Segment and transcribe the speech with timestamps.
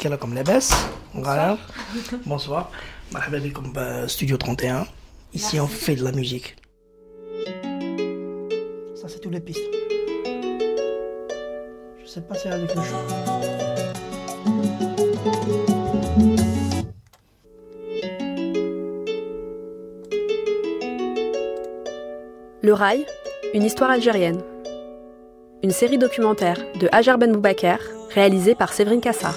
[0.00, 0.72] كيراكم لاباس
[1.16, 1.58] غالا
[2.26, 2.64] bonsoir
[3.12, 3.72] مرحبا بكم
[4.06, 4.86] Studio 31
[5.34, 6.56] ici on fait de la musique
[8.94, 9.60] ça c'est toutes les pistes
[12.02, 12.96] je sais pas si c'est avec le chou
[22.66, 23.06] Le Rail,
[23.54, 24.40] une histoire algérienne.
[25.62, 27.78] Une série documentaire de Hajar Ben Boubaker,
[28.12, 29.36] réalisée par Séverine Kassar.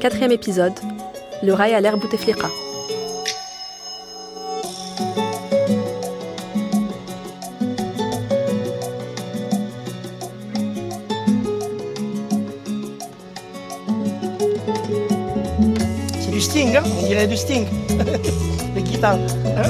[0.00, 0.74] Quatrième épisode,
[1.42, 2.46] Le Rail à l'air Bouteflika.
[16.20, 17.66] c'est du Sting hein on dirait du Sting
[18.76, 19.62] les guitares hein.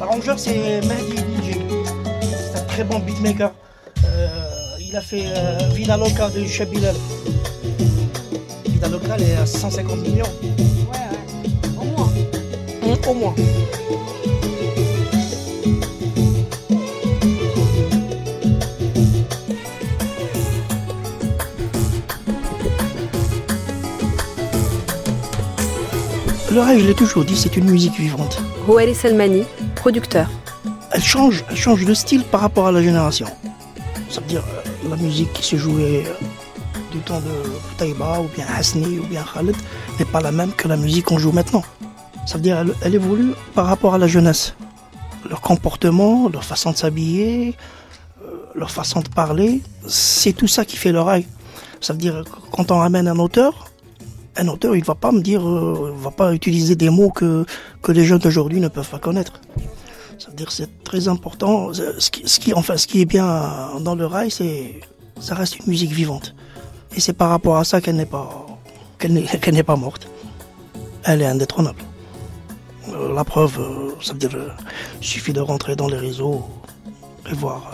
[0.00, 1.58] l'arrangeur c'est Mehdi DJ
[2.20, 3.52] c'est un très bon beatmaker
[4.98, 6.96] il a fait euh, Vida Loca de Chabilal
[8.66, 10.24] Vida Loca elle est à 150 millions
[11.80, 12.10] Au moins.
[13.06, 13.34] Au moins.
[26.50, 28.42] Le rêve, je l'ai toujours dit, c'est une musique vivante.
[28.66, 29.44] Rouheli Selmani,
[29.76, 30.28] producteur.
[30.90, 33.26] Elle change, elle change de style par rapport à la génération.
[34.10, 34.57] Ça veut dire euh,
[34.88, 39.22] la musique qui se jouait euh, du temps de Taïba ou bien Hasni ou bien
[39.22, 39.56] Khaled
[39.98, 41.62] n'est pas la même que la musique qu'on joue maintenant.
[42.26, 44.54] Ça veut dire elle, évolue par rapport à la jeunesse.
[45.28, 47.56] Leur comportement, leur façon de s'habiller,
[48.22, 51.26] euh, leur façon de parler, c'est tout ça qui fait l'oreille.
[51.80, 53.70] Ça veut dire que quand on ramène un auteur,
[54.36, 57.44] un auteur, il va pas me dire, euh, va pas utiliser des mots que
[57.88, 59.40] les jeunes d'aujourd'hui ne peuvent pas connaître.
[60.18, 61.72] Ça veut dire que c'est très important.
[61.72, 64.80] Ce qui, enfin, ce qui est bien dans le rail, c'est,
[65.20, 66.34] ça reste une musique vivante.
[66.96, 68.46] Et c'est par rapport à ça qu'elle n'est pas,
[68.98, 70.08] qu'elle n'est, pas morte.
[71.04, 71.80] Elle est indétrônable.
[72.88, 74.48] Euh, la preuve, euh, ça veut dire, euh,
[75.00, 76.44] suffit de rentrer dans les réseaux
[77.30, 77.70] et voir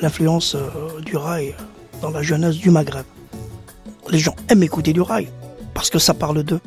[0.00, 0.56] l'influence
[1.04, 1.54] du rail
[2.00, 3.04] dans la jeunesse du Maghreb.
[4.08, 5.28] Les gens aiment écouter du rail
[5.74, 6.60] parce que ça parle d'eux.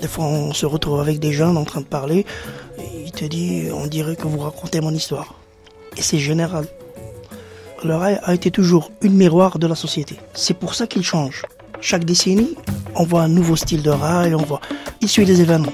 [0.00, 2.24] Des fois, on se retrouve avec des jeunes en train de parler.
[3.26, 5.34] Dit, on dirait que vous racontez mon histoire.
[5.96, 6.66] Et c'est général.
[7.82, 10.16] Le rail a été toujours une miroir de la société.
[10.34, 11.42] C'est pour ça qu'il change.
[11.80, 12.54] Chaque décennie,
[12.94, 14.60] on voit un nouveau style de rail, on voit.
[15.00, 15.72] Il les événements.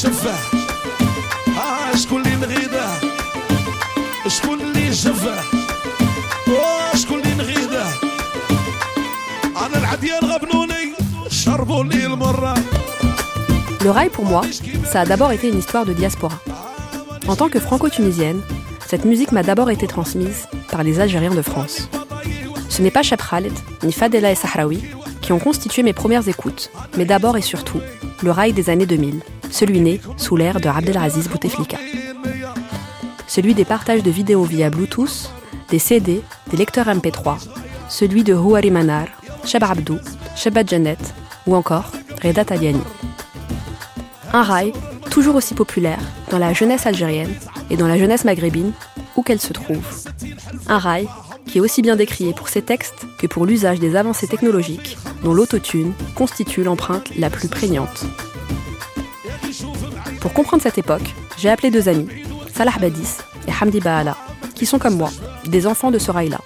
[0.00, 0.34] يشفه
[1.56, 2.86] ها شكون اللي نغيده
[4.28, 5.40] شكون اللي يشفه
[6.48, 7.84] أوه، شكون اللي نغيده
[9.66, 10.92] انا العديان غبنوني
[11.28, 12.54] شربوا لي المره
[13.84, 14.42] Le rail, pour moi,
[14.92, 16.38] ça a d'abord été une histoire de diaspora.
[17.28, 18.40] En tant que franco-tunisienne,
[18.90, 21.88] cette musique m'a d'abord été transmise par les Algériens de France.
[22.68, 24.82] Ce n'est pas Cheb Khaled, ni Fadela et Sahraoui
[25.22, 27.80] qui ont constitué mes premières écoutes, mais d'abord et surtout
[28.22, 29.20] le rail des années 2000,
[29.51, 31.77] celui né sous l'ère de Abdelaziz Bouteflika.
[33.27, 35.31] Celui des partages de vidéos via Bluetooth,
[35.69, 37.37] des CD, des lecteurs MP3,
[37.89, 39.07] celui de Houari Manar,
[39.45, 39.99] Cheb Abdou,
[40.35, 40.99] Shebat Janet
[41.45, 41.91] ou encore
[42.23, 42.81] Reda Taliani.
[44.33, 44.73] Un rail
[45.09, 45.99] toujours aussi populaire
[46.29, 47.33] dans la jeunesse algérienne
[47.69, 48.71] et dans la jeunesse maghrébine
[49.15, 49.85] où qu'elle se trouve.
[50.67, 51.07] Un rail
[51.45, 55.33] qui est aussi bien décrié pour ses textes que pour l'usage des avancées technologiques dont
[55.33, 58.05] l'autotune constitue l'empreinte la plus prégnante.
[60.21, 62.07] Pour comprendre cette époque, j'ai appelé deux amis,
[62.53, 64.15] Salah Badis et Hamdi Baala,
[64.55, 65.09] qui sont comme moi,
[65.45, 66.39] des enfants de ce rail-là.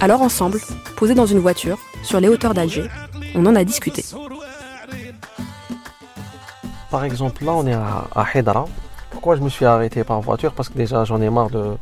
[0.00, 0.58] Alors ensemble,
[0.96, 2.88] posés dans une voiture, sur les hauteurs d'Alger,
[3.34, 4.04] on en a discuté.
[6.90, 8.64] Par exemple, là, on est à, à.
[9.10, 10.52] Pourquoi je me suis arrêté par voiture?
[10.52, 11.76] Parce que déjà j'en ai marre de,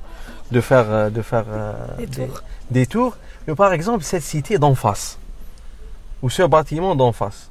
[0.51, 2.43] de faire, euh, de faire euh, Des tours.
[2.71, 3.17] des tours.
[3.47, 5.19] Mais par exemple, cette cité d'en face,
[6.23, 7.51] ou ce bâtiment d'en face,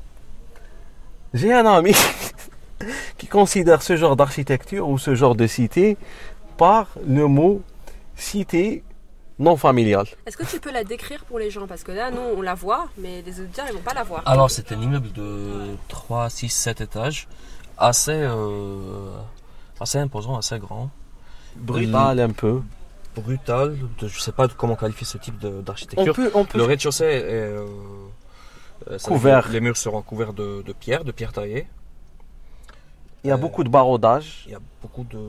[1.34, 1.94] j'ai un ami
[3.18, 5.98] qui considère ce genre d'architecture ou ce genre de cité
[6.57, 7.62] par le mot
[8.16, 8.83] cité
[9.39, 10.07] non familiale.
[10.25, 11.68] Est-ce que tu peux la décrire pour les gens?
[11.68, 14.24] Parce que là, nous, on la voit, mais les auditeurs, ils vont pas la voir.
[14.25, 17.27] Alors, c'est un immeuble de 3, 6, 7 étages,
[17.77, 19.10] assez, euh,
[19.80, 20.89] assez imposant, assez grand,
[21.57, 22.62] Brutal un peu.
[23.18, 23.78] brutal.
[24.00, 26.13] de- je sais pas comment qualifier ce type de- On d'architecture.
[26.16, 27.24] peut, on peut Le rez-de-chaussée est.
[27.24, 27.66] euh,
[28.92, 29.50] euh, Couvert.
[29.50, 31.68] Les murs seront couverts de, de pierre, de pierre taillée.
[33.25, 34.44] Il y a beaucoup de barodages.
[34.45, 35.19] Il y a beaucoup de.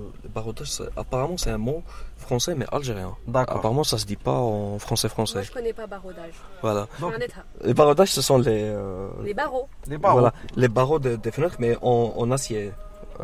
[0.65, 1.83] C'est- apparemment, c'est un mot
[2.19, 3.13] français mais algérien.
[3.27, 3.57] D'accord.
[3.57, 5.43] Apparemment, ça se dit pas en Moi, français-français.
[5.45, 6.35] je connais pas barodage.
[6.61, 6.87] Voilà.
[7.21, 7.45] État.
[7.65, 8.63] Les barodages, ce sont les.
[8.65, 9.67] euh, Les barreaux.
[9.89, 10.19] Les barreaux.
[10.21, 12.73] Voilà, les barreaux de- des fenêtres, mais en, en acier,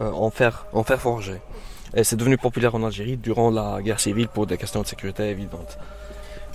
[0.00, 1.36] euh, en fer, en fer forgé.
[1.94, 5.28] Et c'est devenu populaire en Algérie durant la guerre civile pour des questions de sécurité
[5.28, 5.78] évidentes.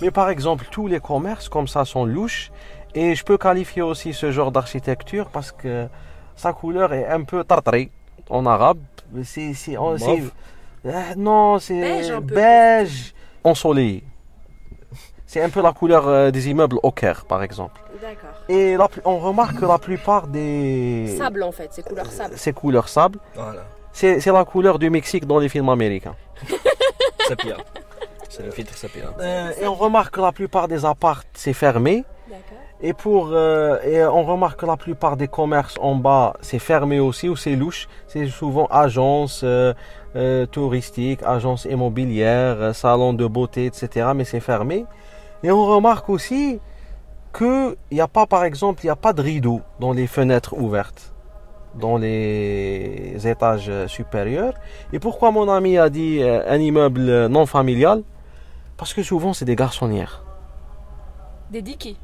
[0.02, 2.50] Mais par exemple, tous les commerces comme ça sont louches.
[2.94, 5.86] Et je peux qualifier aussi ce genre d'architecture parce que
[6.34, 7.90] sa couleur est un peu tartrée
[8.30, 8.78] en arabe.
[9.24, 10.22] C'est, c'est, c'est-
[10.86, 12.34] euh, non, c'est Beige un peu.
[12.34, 13.14] beige
[13.44, 14.04] ensoleillé.
[15.26, 17.80] C'est un peu la couleur euh, des immeubles au Caire, par exemple.
[18.00, 18.30] D'accord.
[18.48, 22.34] Et la on remarque que la plupart des Sable, en fait, c'est couleur sable.
[22.38, 26.14] ces couleurs sable, Voilà, c'est, c'est la couleur du Mexique dans les films américains.
[27.28, 27.56] sépia.
[28.30, 29.12] c'est le filtre sépia.
[29.20, 32.04] Euh, et on remarque que la plupart des apparts c'est fermé.
[32.28, 32.42] D'accord.
[32.80, 37.28] Et pour euh, on remarque que la plupart des commerces en bas c'est fermé aussi
[37.28, 37.88] ou c'est louche.
[38.06, 39.74] C'est souvent agences euh,
[40.16, 44.10] euh, touristiques, agences immobilières, euh, salons de beauté, etc.
[44.14, 44.86] Mais c'est fermé.
[45.42, 46.60] Et on remarque aussi
[47.32, 50.06] que il n'y a pas, par exemple, il n'y a pas de rideau dans les
[50.06, 51.12] fenêtres ouvertes
[51.74, 54.54] dans les étages supérieurs.
[54.92, 58.02] Et pourquoi mon ami a dit euh, un immeuble non familial?
[58.76, 60.24] Parce que souvent c'est des garçonnières,
[61.50, 61.96] Des dikis.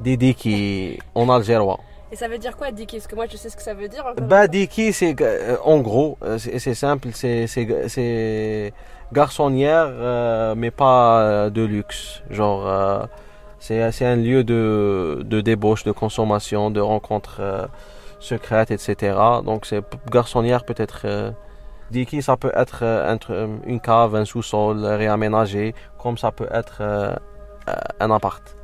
[0.00, 1.80] Des diki en algérois.
[2.12, 2.96] Et ça veut dire quoi, diki?
[2.96, 4.04] Parce que moi, je sais ce que ça veut dire.
[4.22, 8.72] Bah, diki, c'est euh, en gros, euh, c'est simple, c'est
[9.12, 12.22] garçonnière, euh, mais pas de luxe.
[12.30, 13.02] Genre, euh,
[13.58, 17.68] c'est un lieu de, de débauche, de consommation, de rencontres
[18.20, 19.16] secrètes, etc.
[19.44, 21.06] Donc, c'est garçonnière peut-être.
[21.90, 26.82] Diki, ça peut être un tr- une cave, un sous-sol réaménagé, comme ça peut être
[28.00, 28.55] un appart.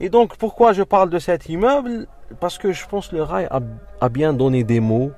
[0.00, 2.06] Et donc, pourquoi je parle de cet immeuble?
[2.40, 5.12] Parce que je pense que le rail a, bien donné des mots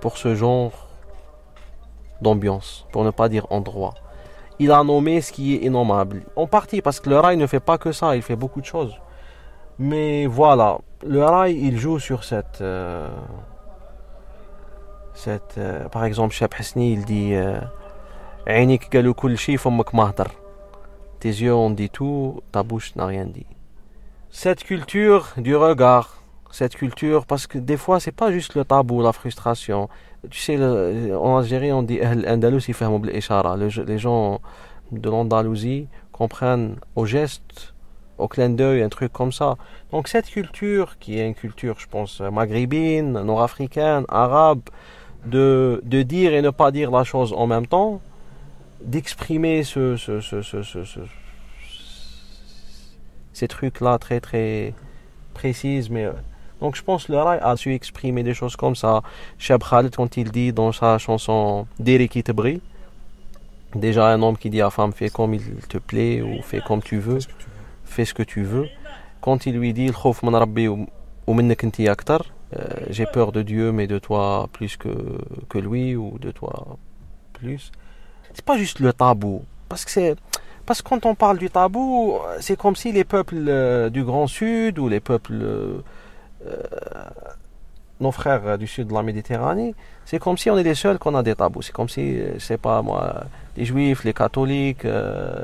[0.00, 0.72] pour ce genre
[2.20, 3.94] d'ambiance, pour ne pas dire endroit.
[4.58, 6.22] Il a nommé ce qui est innommable.
[6.34, 8.66] En partie parce que le rail ne fait pas que ça, il fait beaucoup de
[8.66, 8.96] choses.
[9.78, 12.62] Mais voilà, le rail, il joue sur cette...
[12.62, 13.10] Euh,
[15.12, 17.34] cette euh, par exemple, Chab Hasni, il dit...
[17.34, 17.60] Euh,
[21.18, 23.46] Tes yeux ont dit tout, ta bouche n'a rien dit
[24.36, 29.00] cette culture du regard, cette culture, parce que des fois, c'est pas juste le tabou,
[29.00, 29.88] la frustration.
[30.28, 34.42] Tu sais, en Algérie, on dit Andalus, le, les gens
[34.92, 37.72] de l'Andalousie comprennent au geste,
[38.18, 39.56] au clin d'œil, un truc comme ça.
[39.90, 44.60] Donc, cette culture, qui est une culture, je pense, maghrébine, nord-africaine, arabe,
[45.24, 48.02] de, de dire et ne pas dire la chose en même temps,
[48.82, 50.62] d'exprimer ce, ce, ce, ce
[53.36, 54.72] ces trucs-là très très
[55.34, 55.90] précises.
[55.90, 56.12] Mais, euh,
[56.60, 59.02] donc je pense que le rail a su exprimer des choses comme ça.
[59.38, 59.62] Cheb
[59.94, 62.62] quand il dit dans sa chanson Derek Itabri,
[63.74, 66.82] déjà un homme qui dit à femme fais comme il te plaît ou fais comme
[66.82, 67.18] tu veux,
[67.84, 68.68] fais ce que tu veux.
[69.20, 69.90] Quand il lui dit
[72.56, 75.18] euh, j'ai peur de Dieu mais de toi plus que,
[75.50, 76.78] que lui ou de toi
[77.34, 77.70] plus.
[78.32, 80.16] C'est pas juste le tabou parce que c'est
[80.66, 84.26] parce que quand on parle du tabou, c'est comme si les peuples euh, du Grand
[84.26, 85.34] Sud ou les peuples.
[85.40, 85.82] euh,
[86.46, 86.62] euh,
[87.98, 91.14] nos frères du sud de la Méditerranée, c'est comme si on est les seuls qu'on
[91.14, 91.62] a des tabous.
[91.62, 93.24] C'est comme si, je sais pas moi,
[93.56, 94.84] les juifs, les catholiques,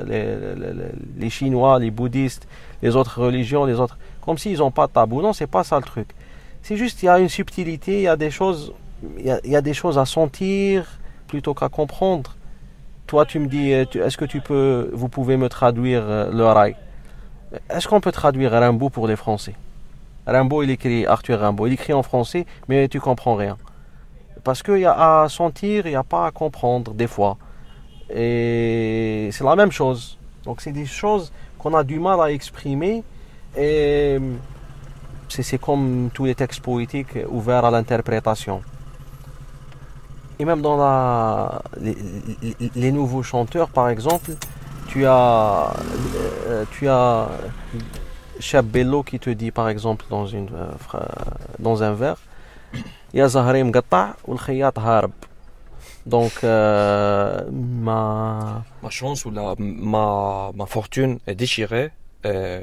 [0.05, 2.47] les, chinois, les bouddhistes,
[2.83, 3.97] les autres religions, les autres.
[4.21, 5.23] Comme s'ils n'ont pas de tabou.
[5.23, 6.09] Non, c'est pas ça le truc.
[6.61, 8.71] C'est juste qu'il y a une subtilité, il y a des choses,
[9.17, 12.35] il il y a des choses à sentir plutôt qu'à comprendre.
[13.07, 16.45] Toi, tu me dis, euh, est-ce que tu peux, vous pouvez me traduire euh, le
[16.45, 16.75] rail?
[17.69, 19.55] Est-ce qu'on peut traduire Rimbaud pour les Français?
[20.25, 23.57] Rimbaud, il écrit Arthur Rimbaud, il écrit en français, mais tu comprends rien.
[24.43, 27.37] Parce qu'il y a à sentir, il n'y a pas à comprendre des fois.
[28.09, 30.17] Et c'est la même chose.
[30.45, 33.03] Donc c'est des choses qu'on a du mal à exprimer.
[33.55, 34.17] Et
[35.27, 38.61] c'est comme tous les textes poétiques ouverts à l'interprétation
[40.38, 41.96] et même dans la, les,
[42.42, 44.30] les- les nouveaux chanteurs, par exemple,
[44.88, 45.72] tu as,
[46.46, 47.28] euh, tu as
[48.40, 51.08] Chab Bello qui te dit, par exemple, dans, une, euh, fra-
[51.58, 52.16] dans un vers,
[53.14, 55.10] يا زهري مقطع والخياط هارب.
[56.08, 57.42] Donc, euh,
[57.86, 61.90] ma, Ma chance ou la, ma, ma fortune est déchirée
[62.24, 62.60] et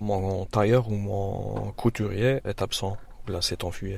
[0.00, 2.96] mon tailleur ou mon couturier est absent.
[3.28, 3.94] Là, s'est enfui.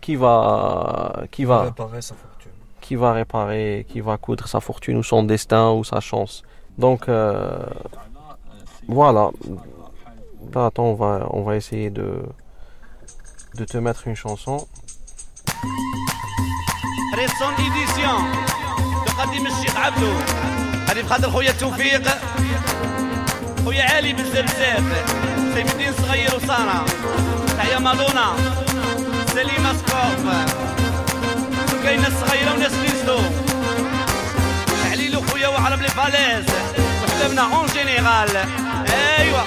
[0.00, 2.52] qui va, qui va, réparer sa fortune.
[2.80, 6.42] qui va réparer, qui va coudre sa fortune ou son destin ou sa chance.
[6.78, 7.64] Donc euh,
[8.88, 9.30] voilà.
[10.54, 12.22] Là, attends, on va, on va essayer de,
[13.54, 14.66] de te mettre une chanson.
[17.14, 18.32] ريسون ايديسيون
[19.06, 20.12] تقدم الشيخ عبدو
[20.88, 22.02] هذه بخاطر خويا توفيق
[23.64, 24.84] خويا علي بزاف بزاف
[25.54, 26.84] سيف الدين صغير وساره
[27.56, 28.26] تحيا مالونا
[29.37, 30.23] سليمة سكوف
[31.83, 33.19] كاين ناس صغيرة وناس نزلو
[34.91, 36.45] عليلو خويا وعرب لي فالاز
[37.03, 38.29] وحبابنا اون جينيرال
[39.19, 39.41] ايوا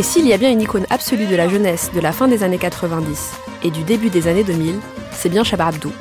[0.00, 2.42] Et s'il y a bien une icône absolue de la jeunesse de la fin des
[2.42, 4.76] années 90 et du début des années 2000,
[5.12, 5.92] c'est bien Chaba Abdou,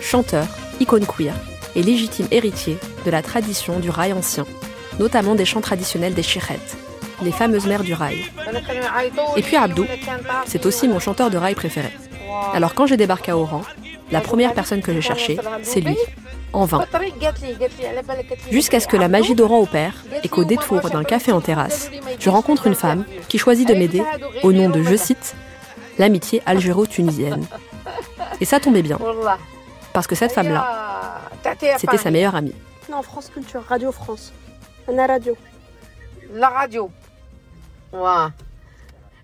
[0.00, 0.46] chanteur,
[0.78, 1.34] icône queer
[1.74, 4.46] et légitime héritier de la tradition du rail ancien,
[5.00, 6.76] notamment des chants traditionnels des chirettes,
[7.22, 8.24] les fameuses mères du rail.
[9.36, 9.84] Et puis Abdou,
[10.46, 11.90] c'est aussi mon chanteur de rail préféré.
[12.54, 13.62] Alors quand j'ai débarqué à Oran,
[14.12, 15.96] la première personne que j'ai cherchée, c'est lui,
[16.53, 16.85] en vain.
[18.51, 21.89] Jusqu'à ce que la magie d'Oran opère et qu'au détour d'un café en terrasse,
[22.19, 24.03] je rencontre une femme qui choisit de m'aider
[24.43, 25.35] au nom de, je cite,
[25.97, 27.45] l'amitié algéro-tunisienne.
[28.41, 28.99] Et ça tombait bien,
[29.93, 30.63] parce que cette femme-là,
[31.77, 32.55] c'était sa meilleure amie.
[32.91, 34.31] Non, France Culture, Radio France.
[34.89, 35.35] أنا راديو
[36.33, 36.89] لا راديو
[37.93, 38.33] واه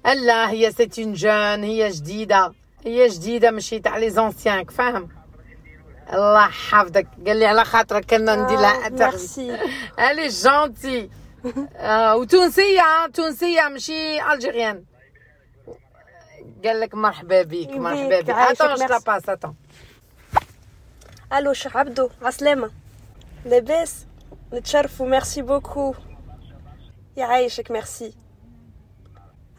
[0.06, 2.54] لا هي سيت اون جون هي جديده
[2.86, 5.10] هي جديده ماشي تاع لي زونسيان فاهم
[6.13, 7.07] الله يحفظك.
[7.27, 9.59] قال لي على خاطرك كنا ندير لها ميرسي.
[10.11, 11.11] الي جونتي
[11.77, 14.85] آه وتونسيه تونسية ماشي الجيريان
[16.65, 18.99] قال لك مرحبا بيك مرحبا عايشك، اتون جو لا.
[18.99, 19.55] باس اتون
[21.33, 22.71] ألو شيخ عبدو عسلامة
[23.45, 24.07] لاباس
[24.53, 25.95] نتشرفوا ميرسي بوكو
[27.17, 28.15] يعيشك ميرسي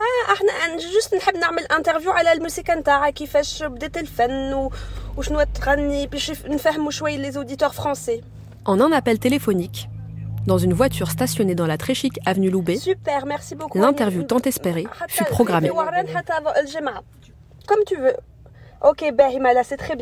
[0.02, 4.72] آه إحنا جوست نحب نعمل انترفيو على الموسيقى نتاعها كيفاش بدات الفن و...
[5.17, 8.23] وشنو تغني باش يف- نفهموا شوي لي اوديتور فرونسي
[8.69, 9.89] En un appel téléphonique,
[10.47, 14.51] dans une voiture stationnée dans la très chic avenue Loubet, سوبر ميرسي بوكو l'interview tant
[14.51, 15.71] espérée fut programmée.
[15.71, 17.03] وهران حتى الجمعة
[17.69, 18.11] كوم تو فو
[18.89, 19.97] اوكي باهي مالا سي تري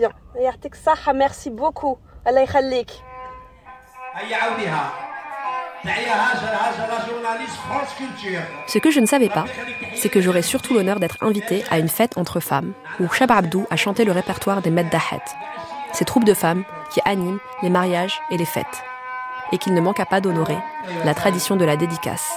[8.67, 9.45] Ce que je ne savais pas,
[9.95, 13.65] c'est que j'aurais surtout l'honneur d'être invitée à une fête entre femmes, où Chab Abdou
[13.69, 15.21] a chanté le répertoire des Meddahet,
[15.93, 18.83] ces troupes de femmes qui animent les mariages et les fêtes,
[19.51, 20.57] et qu'il ne manqua pas d'honorer
[21.03, 22.31] la tradition de la dédicace.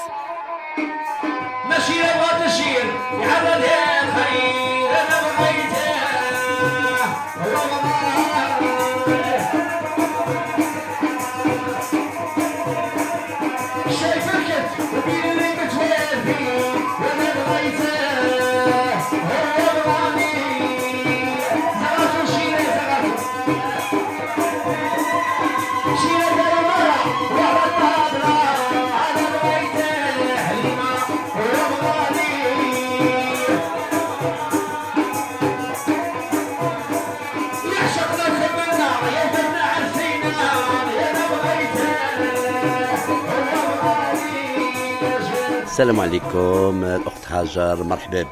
[45.79, 46.83] Salam alaikum,
[47.31, 48.25] Hajar, marhaba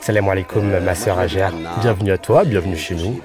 [0.00, 1.52] Salam alaikum, ma sœur Hajar.
[1.82, 3.20] Bienvenue à toi, bienvenue chez nous.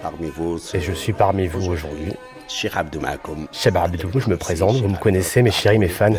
[0.73, 2.11] Et je suis parmi vous aujourd'hui.
[2.49, 2.99] Cheikh Abdou
[4.19, 6.11] je me présente, vous me connaissez, mes chéris, mes fans.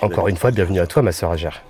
[0.00, 1.60] Encore une fois, bienvenue à toi, ma sœur Hajar.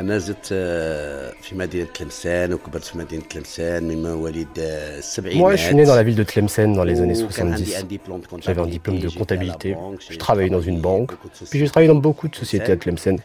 [0.00, 5.56] انا زدت آه، في مدينه تلمسان وكبرت في مدينه تلمسان من مواليد آه، السبعينات Moi,
[5.56, 7.76] je suis né dans la ville de Tlemcen dans les années وكان عندي 70.
[7.76, 9.68] un diplôme de J'avais un diplôme de comptabilité, comptabilité.
[9.68, 11.10] j'étais à la banque, Je j'ai travaillais dans une travaillé banque.
[11.10, 11.70] beaucoup de Puis j'ai sociétés.
[11.72, 13.16] travaillé dans beaucoup de sociétés à Tlemcen.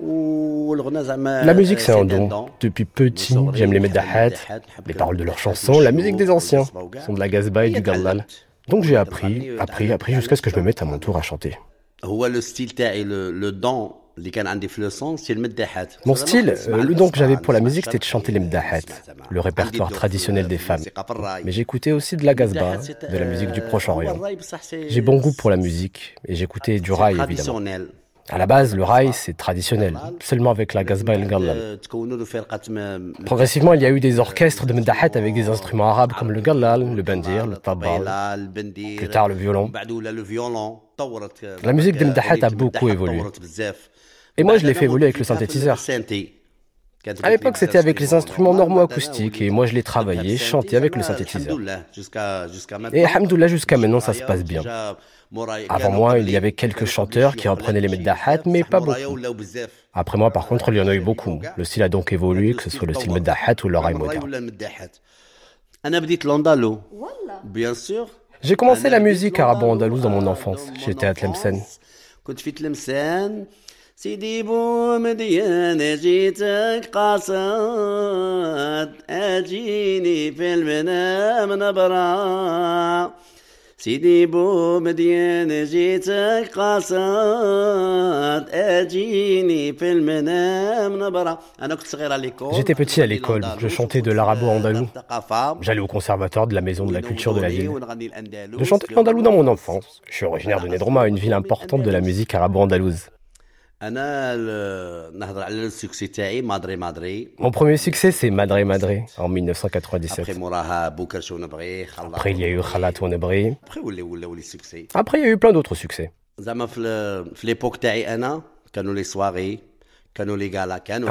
[0.00, 2.28] والغنى زعما La musique, c'est un آه، don.
[2.28, 2.46] don.
[2.60, 4.30] Depuis petit, j'aime les meddahat,
[4.86, 6.64] les paroles de leurs chansons, la musique des anciens,
[7.06, 8.18] sont de la gazba et du gallal.
[8.72, 9.34] Donc j'ai appris,
[9.66, 11.52] appris, appris jusqu'à ce que je me mette à mon tour à chanter.
[12.04, 13.50] هو لو ستيل تاعي لو
[16.05, 18.81] Mon style, le don que j'avais pour la musique, c'était de chanter les mdahat,
[19.29, 20.83] le répertoire traditionnel des femmes.
[21.43, 24.17] Mais j'écoutais aussi de la gazba, de la musique du Proche-Orient.
[24.87, 27.61] J'ai bon goût pour la musique et j'écoutais du rail, évidemment.
[28.31, 31.79] À la base, le rail, c'est traditionnel, seulement avec la gazba et le gallal.
[33.25, 36.39] Progressivement, il y a eu des orchestres de mdahat avec des instruments arabes comme le
[36.39, 38.03] gallal, le bandir, le tabal,
[38.97, 39.71] plus tard le violon.
[41.63, 43.21] La musique de mdahat a beaucoup évolué.
[44.39, 45.77] Et moi, je l'ai fait évoluer avec le synthétiseur.
[47.23, 50.95] À l'époque, c'était avec les instruments normaux acoustiques et moi, je l'ai travaillé, chanté avec
[50.95, 51.57] le synthétiseur.
[52.93, 54.63] Et Alhamdoulilah, jusqu'à maintenant, ça se passe bien.
[55.69, 59.17] Avant moi, il y avait quelques chanteurs qui reprenaient les meddahat, mais pas beaucoup.
[59.93, 61.41] Après moi, par contre, il y en a eu beaucoup.
[61.57, 64.51] Le style a donc évolué, que ce soit le style meddahat ou l'oreille moderne.
[68.41, 70.61] J'ai commencé la musique arabo-andalouse dans mon enfance.
[70.85, 71.61] J'étais à Tlemcen.
[74.04, 77.34] كنت في تلمسان سيدي بو مديان جيتك قاصد
[79.10, 83.12] اجيني في المنام نبرا
[83.78, 86.96] سيدي بو مديان جيتك قاصد
[88.50, 94.02] اجيني في المنام نبرا انا كنت صغير على ليكول J'étais petit à l'école, je chantais
[94.02, 94.86] de l'arabo-andalou.
[95.60, 97.70] J'allais au conservatoire de la maison de la culture de la ville.
[98.58, 100.02] Je chantais l'andalou dans mon enfance.
[100.10, 103.02] Je suis originaire de Nedroma, une ville importante de la musique arabo-andalouse.
[107.37, 110.25] Mon premier succès, c'est Madre Madre en 1997.
[111.97, 113.57] Après, il y a eu Khalat Ounebré.
[114.93, 116.11] Après, il y a eu plein d'autres succès.
[116.45, 116.53] À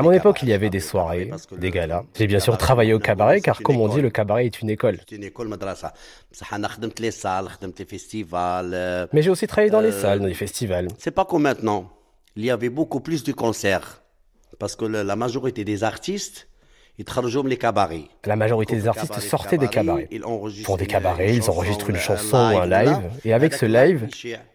[0.02, 2.02] mon époque, il y avait des soirées, des galas.
[2.14, 4.98] J'ai bien sûr travaillé au cabaret, car comme on dit, le cabaret est une école.
[9.12, 10.88] Mais j'ai aussi travaillé dans les salles, dans les festivals.
[10.98, 11.90] C'est pas comme maintenant
[12.38, 14.00] il y avait beaucoup plus de concerts.
[14.60, 16.48] Parce que la majorité des artistes,
[16.96, 18.04] ils travaillent les cabarets.
[18.24, 20.08] La majorité des artistes sortaient des cabarets.
[20.64, 23.10] Pour des cabarets, ils enregistrent une euh, chanson ou un live.
[23.24, 24.08] Et avec ce live,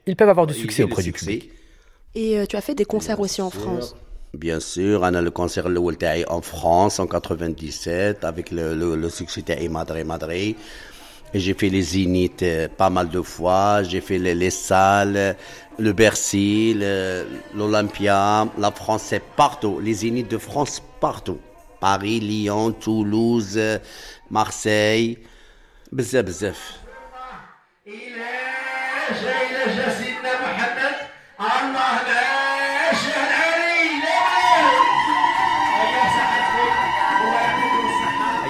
[0.05, 1.51] ils peuvent avoir du ah, succès auprès du public.
[2.15, 3.95] Et euh, tu as fait des concerts aussi en France
[4.33, 5.81] Bien sûr, on a le concert Le
[6.29, 10.31] en France en 97 avec le, le succès de Madre Madre.
[11.33, 15.35] J'ai fait les Zénith euh, pas mal de fois, j'ai fait les, les, salles,
[15.79, 16.77] le Bercy,
[17.55, 19.79] l'Olympia, la France, c'est partout.
[19.79, 21.39] Les Zénith de France, partout.
[21.79, 23.59] Paris, Lyon, Toulouse,
[24.29, 25.17] Marseille.
[25.91, 26.79] Bzef, bzef.
[27.85, 27.93] Il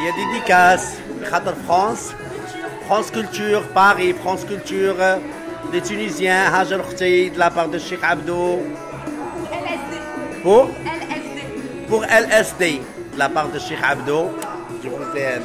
[0.04, 0.98] y a des dédicaces,
[1.66, 2.14] France.
[2.86, 4.96] France Culture, Paris, France Culture,
[5.72, 8.60] les Tunisiens, Hajar Khti, de la part de Sheikh Abdou.
[10.42, 10.70] Pour?
[11.88, 12.82] Pour LSD,
[13.14, 14.30] de la part de Sheikh Abdou.
[14.84, 15.44] Je vous aime.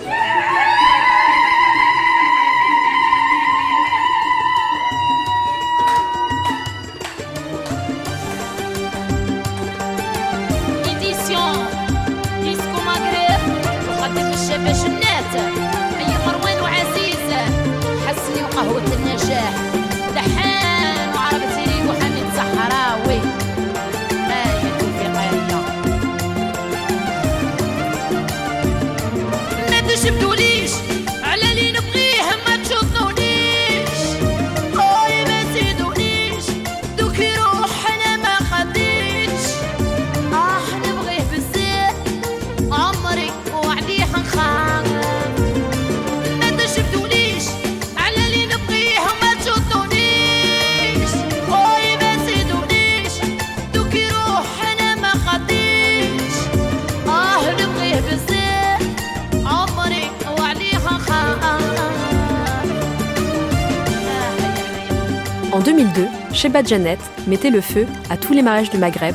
[66.49, 69.15] Sheba Janet mettait le feu à tous les mariages du Maghreb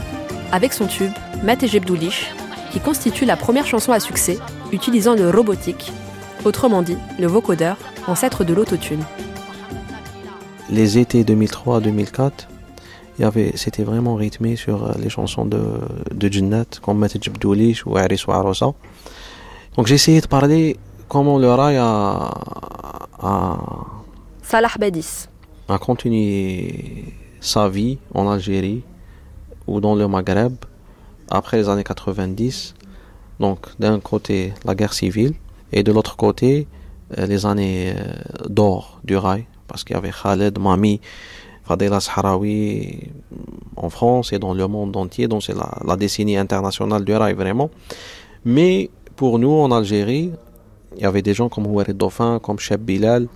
[0.52, 1.12] avec son tube
[1.44, 2.32] Mat et Jebdoulish,
[2.72, 4.38] qui constitue la première chanson à succès
[4.72, 5.92] utilisant le robotique,
[6.46, 9.04] autrement dit le vocodeur, ancêtre de l'autotune.
[10.70, 12.32] Les étés 2003-2004,
[13.18, 15.64] il y avait, c'était vraiment rythmé sur euh, les chansons de,
[16.14, 18.74] de Jinnat, comme Mati Jibdoulish ou Aris Arosa.
[19.76, 22.30] Donc j'ai essayé de parler comment le rail a,
[23.24, 23.58] a,
[24.44, 25.26] Salah Badis.
[25.68, 28.84] a continué sa vie en Algérie
[29.68, 30.56] ou dans le Maghreb
[31.30, 32.74] après les années 90.
[33.40, 35.34] Donc d'un côté la guerre civile
[35.72, 36.68] et de l'autre côté
[37.18, 41.02] euh, les années euh, d'or du rail parce qu'il y avait Khaled, Mami,
[41.66, 43.10] Fadela Sahraoui
[43.76, 45.28] en France et dans le monde entier.
[45.28, 47.70] Donc c'est la, la décennie internationale du rail vraiment.
[48.46, 50.32] Mais pour nous en Algérie,
[50.96, 53.28] il y avait des gens comme Houarid Dauphin, comme Cheb Bilal,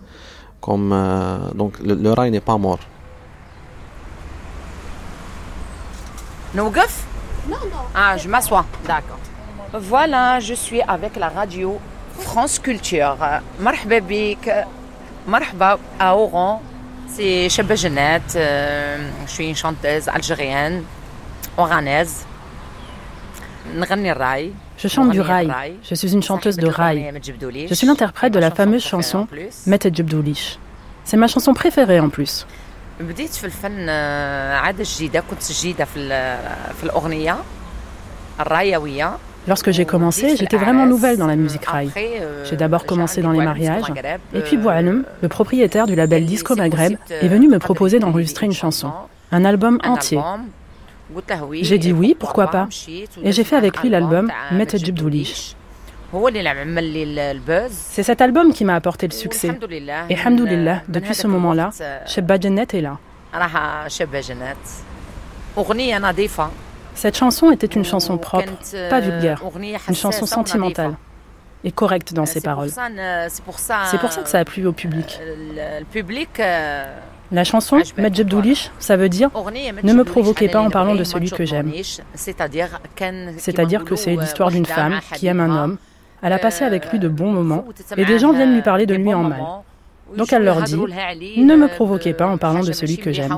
[0.62, 2.80] comme euh, donc le, le rail n'est pas mort.
[6.54, 6.72] No Non,
[7.50, 7.58] non.
[7.94, 8.66] Ah, je m'assois.
[8.86, 9.20] D'accord.
[9.74, 11.80] Voilà, je suis avec la radio
[12.20, 13.18] France Culture.
[13.60, 14.50] Marhaba bik.
[15.28, 16.62] Marhaba à Oran.
[17.08, 17.74] C'est Cheba
[18.36, 20.84] euh, Je suis une chanteuse algérienne,
[21.58, 22.26] oranaise.
[24.78, 25.52] Je chante du rail.
[25.84, 27.12] Je suis une chanteuse de rail.
[27.70, 29.28] Je suis l'interprète de la fameuse chanson
[29.66, 30.60] Met Djibdoulish.
[31.04, 32.46] C'est ma chanson préférée en plus.
[33.01, 37.37] بديت في الفن آه، عادة جديدة كنت جديدة في ال- في الأغنية
[38.41, 39.17] الرايوية
[39.49, 41.91] Lorsque j'ai commencé, j'étais vraiment nouvelle dans la musique rail.
[41.97, 43.89] euh, J'ai d'abord commencé dans les mariages,
[44.37, 48.53] et puis Boualem, le propriétaire du label Disco Maghreb, est venu me proposer d'enregistrer une
[48.53, 48.91] chanson,
[49.33, 50.21] un album entier.
[51.17, 52.67] قلت له وي J'ai dit oui, pourquoi pas.
[52.67, 55.55] مشيت Et j'ai fait avec lui l'album تاع Met مجد Djibdoulish.
[57.70, 59.58] C'est cet album qui m'a apporté le succès.
[60.10, 61.72] Et Hamdoulillah, depuis ce moment-là,
[62.06, 62.98] Shebba Janet est là.
[66.96, 68.54] Cette chanson était une chanson propre,
[68.90, 69.44] pas vulgaire,
[69.88, 70.96] une chanson sentimentale
[71.64, 72.70] et correcte dans ses paroles.
[72.70, 75.20] C'est pour ça que ça a plu au public.
[77.30, 79.30] La chanson "Majbdulish" ça veut dire
[79.84, 81.74] Ne me provoquez pas en parlant de celui que j'aime.
[82.16, 85.78] C'est-à-dire que c'est l'histoire d'une femme qui aime un homme
[86.22, 88.96] elle a passé avec lui de bons moments et des gens viennent lui parler de
[88.96, 89.42] lui en mal.
[90.16, 93.36] Donc elle leur dit Ne me provoquez pas en parlant de celui que j'aime.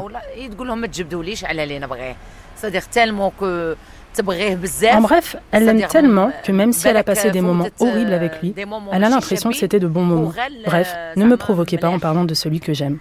[4.91, 8.41] En bref, elle l'aime tellement que même si elle a passé des moments horribles avec
[8.41, 8.53] lui,
[8.91, 10.33] elle a l'impression que c'était de bons moments.
[10.65, 12.99] Bref, ne me provoquez pas en parlant de celui que j'aime.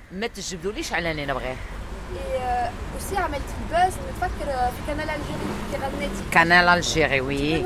[6.31, 7.65] Canal Algérie, oui.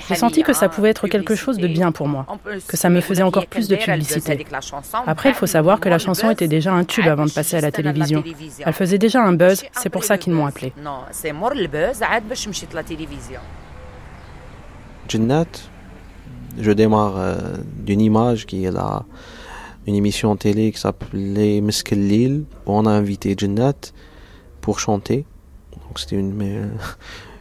[0.09, 2.27] J'ai senti que ça pouvait être quelque chose de bien pour moi,
[2.67, 4.47] que ça me faisait encore plus de publicité.
[5.07, 7.61] Après, il faut savoir que la chanson était déjà un tube avant de passer à
[7.61, 8.23] la télévision.
[8.65, 10.73] Elle faisait déjà un buzz, c'est pour ça qu'ils m'ont appelé.
[16.59, 17.37] Je démarre euh,
[17.77, 19.05] d'une image qui est là,
[19.87, 23.93] une émission télé qui s'appelait où on a invité Jinnat
[24.63, 25.27] pour chanter.
[25.73, 26.71] Donc c'était une,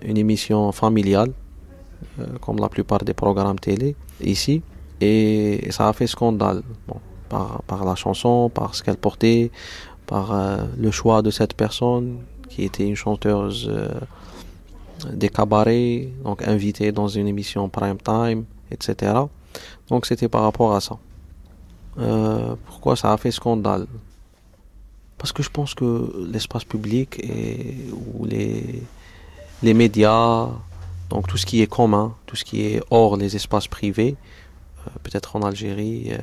[0.06, 1.32] une émission familiale,
[2.20, 4.62] euh, comme la plupart des programmes télé ici.
[5.02, 6.62] Et ça a fait scandale
[7.28, 9.52] par, par la chanson, par ce qu'elle portait,
[10.08, 13.90] par euh, le choix de cette personne qui était une chanteuse euh,
[15.12, 19.14] des cabarets, donc invité dans une émission prime time, etc.
[19.90, 20.98] Donc c'était par rapport à ça.
[22.68, 23.88] Pourquoi ça a fait scandale?
[25.18, 28.84] Parce que je pense que l'espace public et, ou les,
[29.64, 30.50] les médias,
[31.10, 34.16] donc tout ce qui est commun, tout ce qui est hors les espaces privés,
[34.86, 36.18] euh, peut-être en Algérie, euh,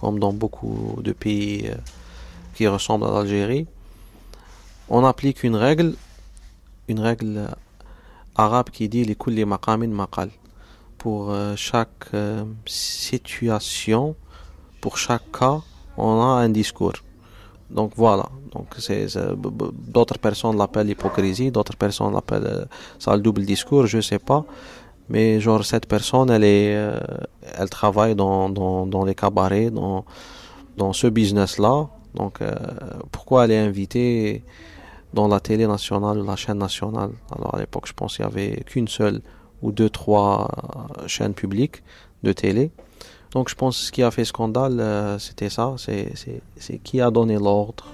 [0.00, 1.74] comme dans beaucoup de pays euh,
[2.54, 3.66] qui ressemblent à l'Algérie,
[4.88, 5.94] on applique une règle,
[6.88, 7.48] une règle
[8.36, 10.30] arabe qui dit les maqamin maqal.
[10.96, 12.10] Pour chaque
[12.66, 14.16] situation,
[14.80, 15.60] pour chaque cas,
[15.96, 16.94] on a un discours.
[17.70, 18.26] Donc voilà.
[18.52, 18.66] Donc
[19.88, 22.64] d'autres personnes l'appellent hypocrisie, d'autres personnes l'appellent euh,
[22.98, 24.44] ça le double discours, je sais pas.
[25.10, 26.98] Mais genre cette personne, elle est, euh,
[27.56, 30.04] elle travaille dans, dans, les cabarets, dans
[30.76, 31.88] dans ce business-là.
[32.14, 32.54] Donc euh,
[33.12, 34.44] pourquoi elle est invitée
[35.12, 37.10] dans la télé nationale ou la chaîne nationale?
[37.34, 39.20] Alors à l'époque, je pense qu'il y avait qu'une seule
[39.60, 40.48] ou deux, trois
[41.06, 41.82] chaînes publiques
[42.22, 42.70] de télé.
[43.32, 47.10] Donc je pense que ce qui a fait scandale, euh, c'était ça, c'est qui a
[47.10, 47.84] donné l'ordre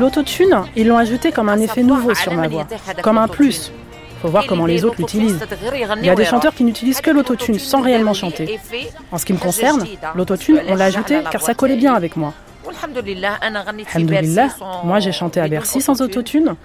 [0.00, 2.66] l'autotune ils l'ont ajouté comme un effet nouveau sur ma voix.
[3.02, 3.72] comme un plus.
[4.21, 5.39] Faut voir comment les autres l'utilisent.
[5.99, 8.59] Il y a des chanteurs qui n'utilisent que l'autotune sans réellement chanter.
[9.11, 12.33] En ce qui me concerne, l'autotune, on l'a ajouté car ça collait bien avec moi.
[12.81, 13.39] Alhamdulillah,
[14.83, 16.55] moi j'ai chanté à Bercy sans autotune,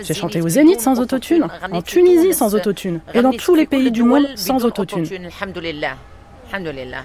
[0.00, 3.90] j'ai chanté au Zénith sans autotune, en Tunisie sans autotune, et dans tous les pays
[3.90, 5.06] du monde sans autotune.
[5.40, 5.96] Alhamdulillah.
[6.52, 7.04] Alhamdulillah.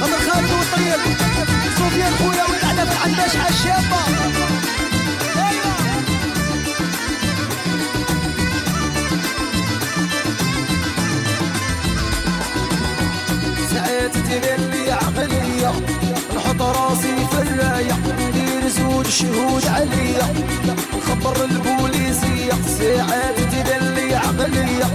[0.00, 1.00] غمر خالد والطيب
[1.78, 4.17] سفيان خويا والقعده في العنداش عالشابه
[19.09, 20.33] شهود عليا.
[20.97, 22.53] نخبر البوليسية.
[22.77, 24.87] ساعات تدير لي عقلية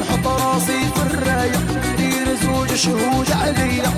[0.00, 1.60] نحط راسي في الراية.
[1.92, 3.92] ندير زوج شهود عليا.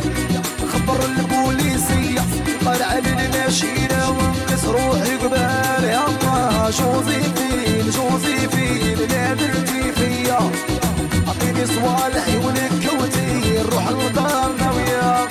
[0.64, 2.22] نخبر البوليسية.
[2.64, 5.84] طالع للماشينة ونقص روحي قبال.
[5.84, 6.70] يا الله
[7.96, 10.38] جوزيفين لا درتي فيا.
[11.28, 13.28] عطيني صوالحي ونكوتي.
[13.58, 15.28] نروح للدار ناوية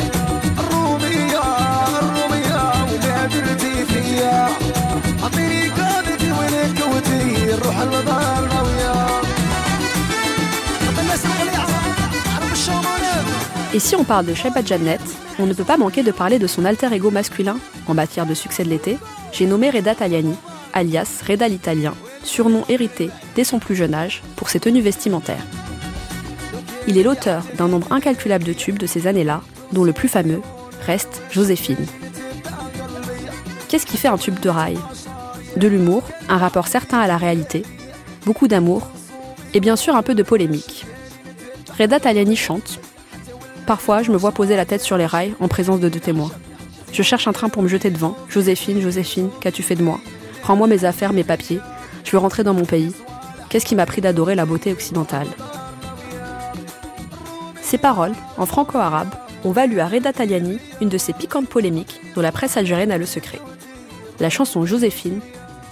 [13.73, 14.99] Et si on parle de Sheba Janet,
[15.39, 18.33] on ne peut pas manquer de parler de son alter ego masculin en matière de
[18.33, 18.97] succès de l'été.
[19.31, 20.35] J'ai nommé Reda Taliani,
[20.73, 25.45] alias Reda l'Italien, surnom hérité dès son plus jeune âge pour ses tenues vestimentaires.
[26.87, 29.41] Il est l'auteur d'un nombre incalculable de tubes de ces années-là,
[29.71, 30.41] dont le plus fameux
[30.85, 31.85] reste Joséphine.
[33.69, 34.77] Qu'est-ce qui fait un tube de rail?
[35.55, 37.63] De l'humour, un rapport certain à la réalité,
[38.25, 38.87] beaucoup d'amour
[39.53, 40.85] et bien sûr un peu de polémique.
[41.77, 42.79] Reda Taliani chante.
[43.67, 46.31] Parfois, je me vois poser la tête sur les rails en présence de deux témoins.
[46.93, 48.15] Je cherche un train pour me jeter devant.
[48.29, 49.99] Joséphine, Joséphine, qu'as-tu fait de moi?
[50.43, 51.59] Rends-moi mes affaires, mes papiers.
[52.03, 52.93] Je veux rentrer dans mon pays.
[53.49, 55.27] Qu'est-ce qui m'a pris d'adorer la beauté occidentale?
[57.61, 62.21] Ces paroles, en franco-arabe, ont valu à Reda Taliani une de ces piquantes polémiques dont
[62.21, 63.39] la presse algérienne a le secret.
[64.19, 65.19] La chanson Joséphine,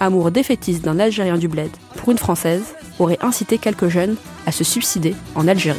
[0.00, 4.64] amour défaitiste d'un Algérien du bled pour une Française, aurait incité quelques jeunes à se
[4.64, 5.78] suicider en Algérie.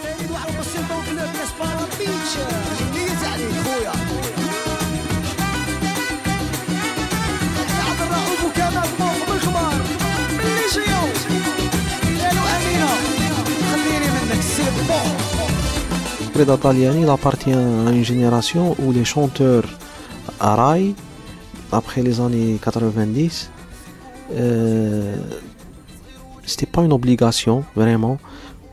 [16.34, 19.66] Reda Taliani appartient à une génération où les chanteurs
[20.40, 20.76] à
[21.72, 23.52] après les années 90,
[24.32, 25.16] euh,
[26.46, 28.18] c'était pas une obligation vraiment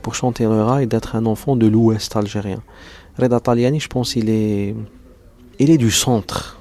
[0.02, 2.62] pour chanter le rail d'être un enfant de l'ouest algérien.
[3.18, 4.74] Reda Taliani, je pense, il est,
[5.58, 6.56] il est du centre.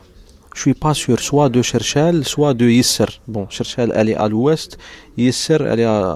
[0.56, 3.06] Je suis pas sûr, soit de Cherchel, soit de Yisser.
[3.28, 4.80] Bon, Cherchel, elle est à l'ouest,
[5.16, 6.14] Yisser, elle est à,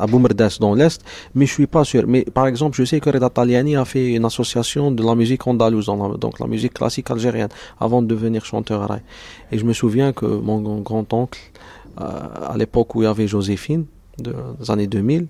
[0.00, 1.02] à Boumerdas dans l'est,
[1.34, 2.04] mais je suis pas sûr.
[2.06, 5.46] Mais par exemple, je sais que Reda Taliani a fait une association de la musique
[5.46, 9.02] andalouse, donc la musique classique algérienne, avant de devenir chanteur rail.
[9.50, 11.38] Et je me souviens que mon grand-oncle,
[11.96, 13.86] à l'époque où il y avait Joséphine,
[14.18, 15.26] de- des années 2000,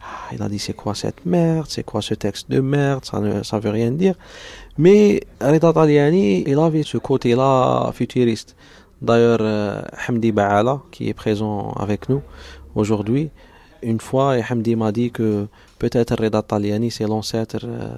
[0.00, 3.20] ah, il a dit c'est quoi cette merde, c'est quoi ce texte de merde, ça
[3.20, 4.14] ne ça veut rien dire.
[4.78, 8.56] Mais Reda Taliani, il avait ce côté-là futuriste.
[9.00, 12.22] D'ailleurs, euh, Hamdi Baala, qui est présent avec nous
[12.74, 13.30] aujourd'hui,
[13.82, 15.46] une fois, Hamdi m'a dit que
[15.78, 17.88] peut-être Reda Taliani, c'est l'ancêtre euh,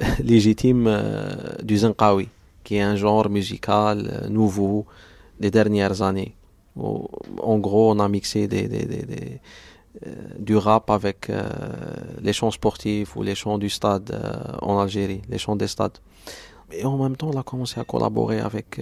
[0.24, 1.30] légitime euh,
[1.62, 2.28] du Zinqawi,
[2.64, 4.86] qui est un genre musical euh, nouveau
[5.40, 6.34] des dernières années.
[6.76, 9.40] En gros, on a mixé des, des- des-
[10.06, 11.42] euh, du rap avec euh,
[12.22, 15.98] les chants sportifs ou les chants du stade euh, en Algérie, les chants des stades.
[16.72, 18.80] Et en même temps, on a commencé à collaborer avec,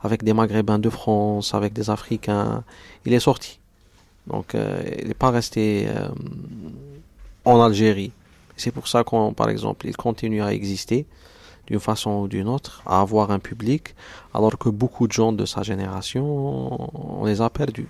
[0.00, 2.64] avec des Maghrébins de France, avec des Africains.
[3.04, 3.60] Il est sorti.
[4.26, 4.56] Donc,
[5.00, 5.86] il n'est pas resté
[7.44, 8.10] en Algérie.
[8.56, 11.06] C'est pour ça qu'on, par exemple, il continue à exister
[11.66, 13.94] d'une façon ou d'une autre, à avoir un public,
[14.34, 16.24] alors que beaucoup de gens de sa génération,
[17.20, 17.88] on les a perdus.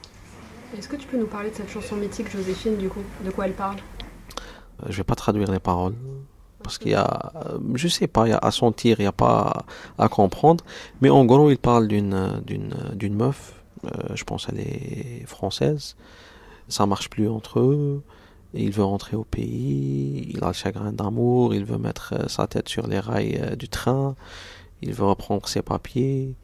[0.77, 3.03] Est-ce que tu peux nous parler de cette chanson mythique Joséphine, du coup?
[3.25, 3.77] De quoi elle parle?
[4.83, 5.95] Euh, Je vais pas traduire les paroles.
[6.63, 9.09] Parce qu'il y a, euh, je sais pas, il y a à sentir, il n'y
[9.09, 9.65] a pas
[9.99, 10.65] à, comprendre.
[11.01, 15.97] Mais en gros, il parle d'une, d'une, d'une meuf, euh, je pense qu'elle est française.
[16.69, 18.03] Ça marche plus entre eux.
[18.57, 22.69] Il veut rentrer au pays, il a le chagrin d'amour, il veut mettre sa tête
[22.69, 24.17] sur les rails du train,
[24.83, 26.35] il veut reprendre ses papiers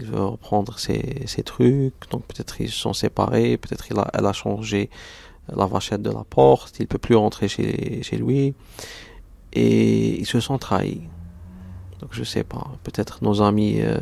[0.00, 4.88] il veut reprendre ses, trucs, donc peut-être ils sont séparés, peut-être a, elle a changé
[5.54, 8.54] la vachette de la porte, il peut plus rentrer chez, lui,
[9.52, 11.02] et ils se sont trahis.
[12.00, 13.98] Donc je sais pas, peut-être nos amis euh,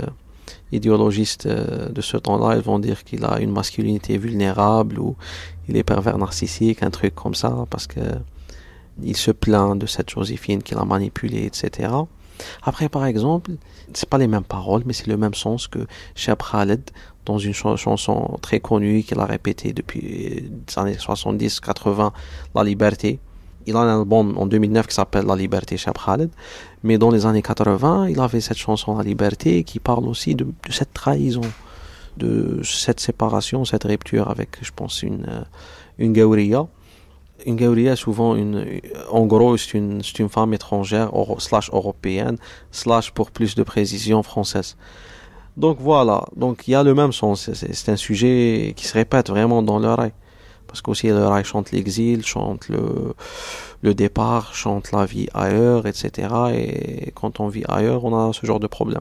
[0.72, 5.16] idéologistes euh, de ce temps-là, ils vont dire qu'il a une masculinité vulnérable ou
[5.68, 8.00] il est pervers narcissique, un truc comme ça, parce que
[9.02, 11.90] il se plaint de cette Joséphine qu'il a manipulée, etc.
[12.62, 13.52] Après, par exemple,
[13.94, 15.80] c'est pas les mêmes paroles, mais c'est le même sens que
[16.14, 16.82] Cheb Khaled
[17.24, 22.12] dans une chanson très connue qu'il a répétée depuis les années 70-80,
[22.54, 23.18] La Liberté.
[23.66, 26.30] Il a un album en 2009 qui s'appelle La Liberté Cheb Khaled,
[26.82, 30.46] mais dans les années 80, il avait cette chanson La Liberté qui parle aussi de,
[30.70, 31.42] cette trahison,
[32.18, 35.46] de cette séparation, cette rupture avec, je pense, une,
[35.98, 36.66] une Gauriya
[37.46, 42.36] une Gauria, souvent, une, en gros, c'est une, une, femme étrangère, slash européenne,
[42.72, 44.76] slash pour plus de précision française.
[45.56, 47.50] Donc voilà, donc il y a le même sens.
[47.52, 50.12] C'est un sujet qui se répète vraiment dans le rail.
[50.66, 53.14] Parce qu'aussi le rail chante l'exil, chante le,
[53.82, 56.28] le départ, chante la vie ailleurs, etc.
[56.54, 59.00] Et quand on vit ailleurs, on a ce genre de problème.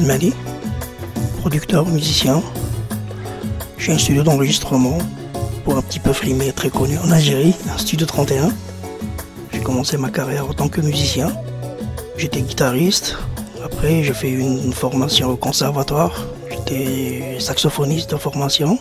[0.00, 0.34] Mali,
[1.40, 2.42] producteur, musicien.
[3.78, 4.98] J'ai un studio d'enregistrement
[5.64, 8.50] pour un petit peu frimer très connu en Algérie, un studio 31.
[9.52, 11.32] J'ai commencé ma carrière en tant que musicien.
[12.16, 13.16] J'étais guitariste.
[13.64, 16.26] Après, j'ai fait une formation au conservatoire.
[16.50, 18.78] J'étais saxophoniste de formation.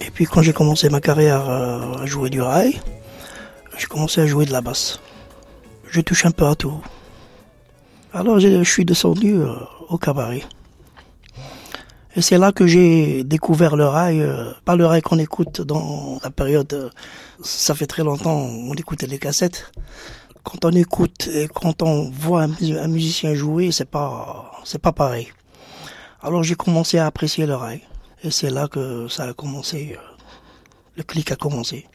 [0.00, 2.80] Et puis, quand j'ai commencé ma carrière euh, à jouer du rail,
[3.76, 4.98] j'ai commencé à jouer de la basse.
[5.90, 6.80] Je touche un peu à tout.
[8.14, 9.54] Alors je, suis descendu euh,
[9.88, 10.42] au cabaret.
[12.14, 16.18] Et c'est là que j'ai découvert le rail, euh, pas le rail qu'on écoute dans
[16.22, 16.90] la période, euh,
[17.42, 19.72] ça fait très longtemps, on écoutait les cassettes.
[20.42, 25.28] Quand on écoute et quand on voit un, musicien jouer, c'est pas, c'est pas pareil.
[26.20, 27.80] Alors j'ai commencé à apprécier le rail.
[28.22, 29.96] Et c'est là que ça a commencé,
[30.96, 31.86] le clic a commencé.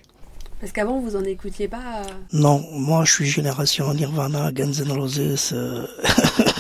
[0.60, 4.91] Parce qu'avant, vous en écoutiez pas euh Non, moi je suis génération Nirvana, Guns N'
[4.91, 5.86] Roses, euh,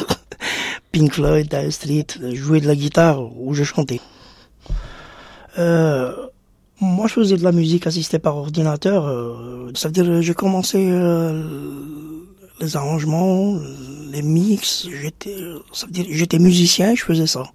[0.91, 3.99] Pink Floyd, Dire Street, jouer de la guitare ou je chantais.
[5.57, 6.13] Euh,
[6.79, 9.05] moi je faisais de la musique assistée par ordinateur,
[9.73, 10.77] ça veut dire j'ai commencé
[12.59, 13.59] les arrangements,
[14.11, 15.35] les mix, j'étais,
[16.09, 17.45] j'étais musicien, je faisais ça.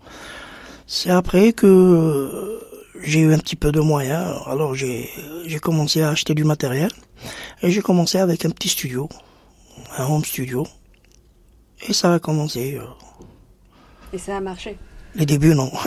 [0.88, 2.59] C'est après que
[3.04, 5.08] j'ai eu un petit peu de moyens, alors j'ai
[5.60, 6.90] commencé à acheter du matériel
[7.62, 9.08] et j'ai commencé avec un petit studio,
[9.98, 10.66] un home studio,
[11.88, 12.76] et ça a commencé.
[12.76, 12.84] Euh,
[14.12, 14.76] et ça a marché?
[15.14, 15.70] Les débuts, non.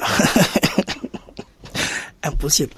[2.23, 2.73] Impossible.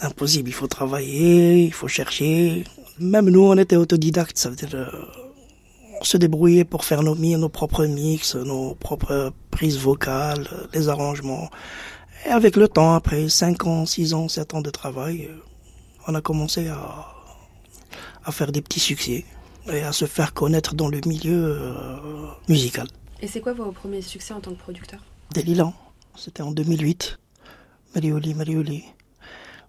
[0.00, 0.48] Impossible.
[0.48, 2.64] Il faut travailler, il faut chercher.
[2.98, 4.68] Même nous, on était autodidactes, ça veut dire.
[4.74, 4.86] Euh,
[6.00, 11.50] on se débrouillait pour faire nos, nos propres mix, nos propres prises vocales, les arrangements.
[12.26, 15.36] Et avec le temps, après 5 ans, 6 ans, 7 ans de travail, euh,
[16.06, 17.06] on a commencé à,
[18.24, 19.24] à faire des petits succès
[19.72, 22.88] et à se faire connaître dans le milieu euh, musical.
[23.20, 25.00] Et c'est quoi vos premiers succès en tant que producteur?
[25.34, 25.74] Delilan,
[26.16, 27.18] c'était en 2008.
[27.94, 28.84] Marioli, Marioli,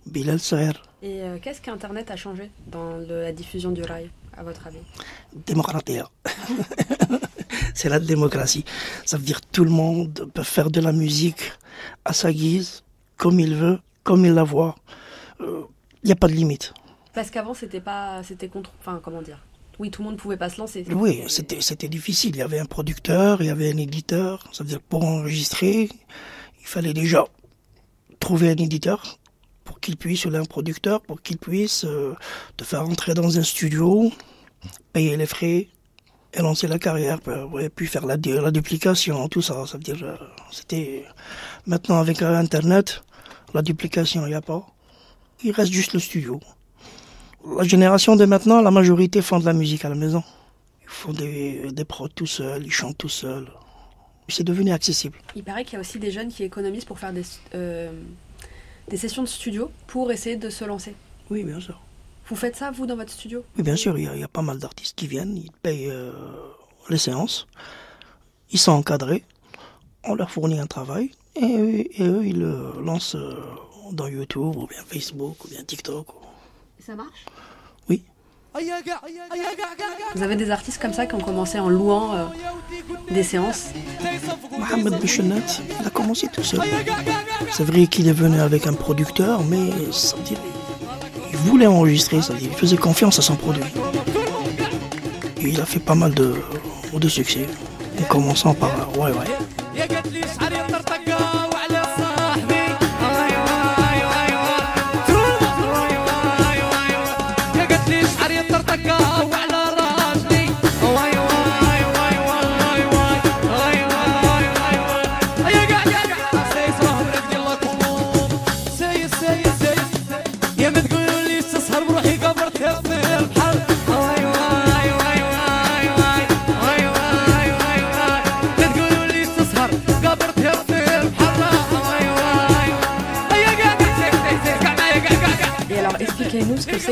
[0.05, 0.73] Bilal Saher.
[1.01, 4.79] Et euh, qu'est-ce qu'Internet a changé dans la diffusion du rail, à votre avis?
[5.45, 5.99] Démocratie.
[7.73, 8.65] c'est la démocratie.
[9.05, 11.53] Ça veut dire tout le monde peut faire de la musique
[12.05, 12.83] à sa guise,
[13.17, 14.75] comme il veut, comme il la voit.
[15.39, 15.61] Il euh,
[16.03, 16.73] n'y a pas de limite.
[17.13, 19.43] Parce qu'avant, c'était pas, c'était contre, enfin, comment dire?
[19.79, 20.85] Oui, tout le monde pouvait pas se lancer.
[20.91, 22.31] Oui, c'était, c'était difficile.
[22.35, 24.43] Il y avait un producteur, il y avait un éditeur.
[24.51, 25.89] Ça veut dire pour enregistrer,
[26.59, 27.25] il fallait déjà
[28.19, 29.19] trouver un éditeur
[29.63, 32.13] pour qu'il puisse, ou un producteur, pour qu'il puisse euh,
[32.57, 34.11] te faire entrer dans un studio,
[34.91, 35.69] payer les frais,
[36.33, 37.19] et lancer la carrière,
[37.59, 39.65] et puis faire la, la duplication, tout ça.
[39.65, 40.15] Ça veut dire, euh,
[40.51, 41.05] c'était
[41.65, 43.03] maintenant avec Internet,
[43.53, 44.67] la duplication, il n'y a pas.
[45.43, 46.39] Il reste juste le studio.
[47.57, 50.23] La génération de maintenant, la majorité font de la musique à la maison.
[50.83, 53.47] Ils font des, des prods tout seuls, ils chantent tout seuls.
[54.27, 55.17] C'est devenu accessible.
[55.35, 57.23] Il paraît qu'il y a aussi des jeunes qui économisent pour faire des,
[57.55, 57.91] euh,
[58.87, 60.93] des sessions de studio pour essayer de se lancer.
[61.31, 61.81] Oui, bien sûr.
[62.29, 63.97] Vous faites ça, vous, dans votre studio Oui, bien sûr.
[63.97, 66.11] Il y, a, pas mal d'artistes qui viennent, ils payent euh,
[66.89, 67.47] les séances.
[68.51, 69.23] Ils sont encadrés.
[70.03, 71.09] On leur fournit un travail.
[71.35, 73.33] Et, eux, ils le lancent euh,
[73.91, 76.05] dans YouTube, ou bien Facebook, ou bien TikTok.
[76.79, 77.25] Et ça marche?
[77.89, 78.03] Oui.
[80.15, 82.25] Vous avez des artistes comme ça qui ont commencé en louant euh,
[83.09, 83.69] des séances?
[84.57, 86.61] Mohamed Bichenat, il a commencé tout seul.
[87.51, 89.69] C'est vrai qu'il est venu avec un producteur, mais
[90.25, 90.39] dire,
[91.31, 93.63] il voulait enregistrer, ça il faisait confiance à son produit.
[95.41, 96.35] Et il a fait pas mal de,
[96.93, 97.45] de succès,
[97.99, 99.58] en commençant par Ouais Ouais.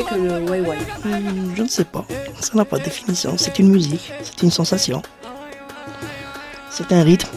[0.08, 2.04] Que le hmm, Je ne sais pas.
[2.40, 3.36] Ça n'a pas de définition.
[3.36, 5.02] C'est une musique, c'est une sensation.
[6.70, 7.30] C'est un rythme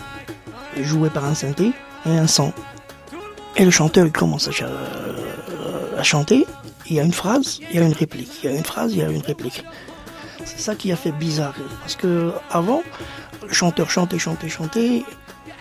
[0.81, 1.71] joué par un synthé
[2.05, 2.53] et un son.
[3.57, 6.45] Et le chanteur il commence à, chanter.
[6.89, 8.31] Il y a une phrase, il y a une réplique.
[8.43, 9.63] Il y a une phrase, il y a une réplique.
[10.45, 11.53] C'est ça qui a fait bizarre.
[11.81, 12.81] Parce que avant,
[13.47, 15.03] le chanteur chantait, chantait, chantait.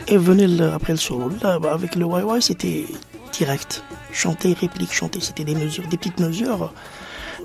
[0.08, 1.30] Et venait après le solo.
[1.42, 2.86] Là, avec le Wai Wai, c'était
[3.32, 3.82] direct.
[4.12, 6.72] Chanter, réplique, chanter, c'était des mesures, des petites mesures.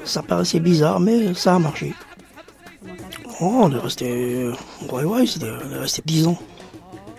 [0.04, 1.94] Ça paraissait bizarre, mais ça a marché.
[3.40, 4.50] Oh, on est resté.
[4.92, 5.26] Ouais, ouais,
[5.80, 6.38] resté 10 ans.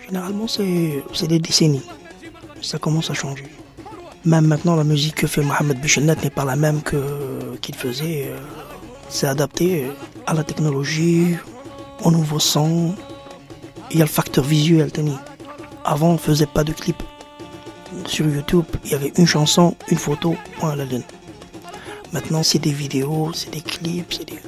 [0.05, 1.85] Généralement, c'est des décennies.
[2.61, 3.45] Ça commence à changer.
[4.25, 6.81] Même maintenant, la musique que fait Mohamed Bichelnet n'est pas la même
[7.61, 8.31] qu'il faisait.
[9.09, 9.87] C'est adapté
[10.25, 11.35] à la technologie,
[12.03, 12.95] au nouveau son.
[13.91, 15.15] Il y a le facteur visuel, Tani.
[15.85, 17.03] Avant, on ne faisait pas de clips
[18.07, 21.03] sur YouTube, il y avait une chanson, une photo, point à la lune.
[22.13, 24.39] Maintenant, c'est des vidéos, c'est des clips, c'est des...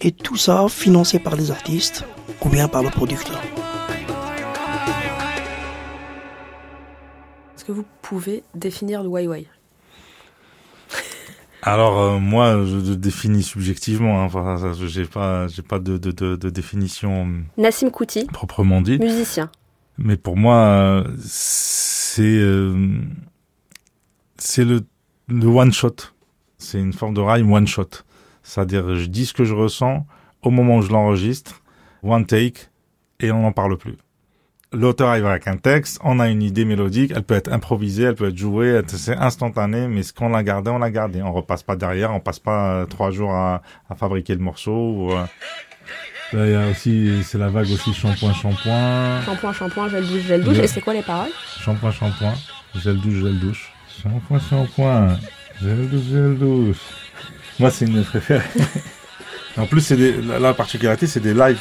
[0.00, 2.04] Et tout ça financé par les artistes
[2.40, 3.40] ou bien par le producteur.
[7.54, 9.46] Est-ce que vous pouvez définir le Wai
[11.62, 14.20] alors euh, moi, je le définis subjectivement.
[14.20, 17.28] Hein, enfin, j'ai pas, j'ai pas de, de, de, définition.
[17.56, 19.48] Nassim Kouti, proprement dit, musicien.
[19.98, 22.98] Mais pour moi, c'est euh,
[24.38, 24.84] c'est le,
[25.28, 25.96] le one shot.
[26.58, 27.88] C'est une forme de rhyme one shot.
[28.42, 30.06] C'est-à-dire, je dis ce que je ressens
[30.42, 31.62] au moment où je l'enregistre,
[32.02, 32.68] one take,
[33.20, 33.96] et on n'en parle plus.
[34.72, 38.14] L'auteur arrive avec un texte, on a une idée mélodique, elle peut être improvisée, elle
[38.14, 41.20] peut être jouée, c'est instantané, mais ce qu'on l'a gardé, on l'a gardé.
[41.22, 44.72] On repasse pas derrière, on passe pas euh, trois jours à, à, fabriquer le morceau.
[44.72, 45.24] Ou, euh,
[46.32, 49.22] Là, il y a aussi, c'est la vague aussi shampoing, shampoing.
[49.26, 50.58] Shampoing, shampoing, gel douche, gel douche.
[50.58, 51.30] Et c'est quoi les paroles?
[51.60, 52.34] Shampoing, shampoing,
[52.74, 53.72] gel douche, gel douche.
[54.02, 55.18] Shampoing, shampoing,
[55.60, 56.78] gel douche, gel douche.
[57.58, 58.42] Moi, c'est une préférée.
[59.58, 61.60] en plus, c'est des, la particularité, c'est des lives.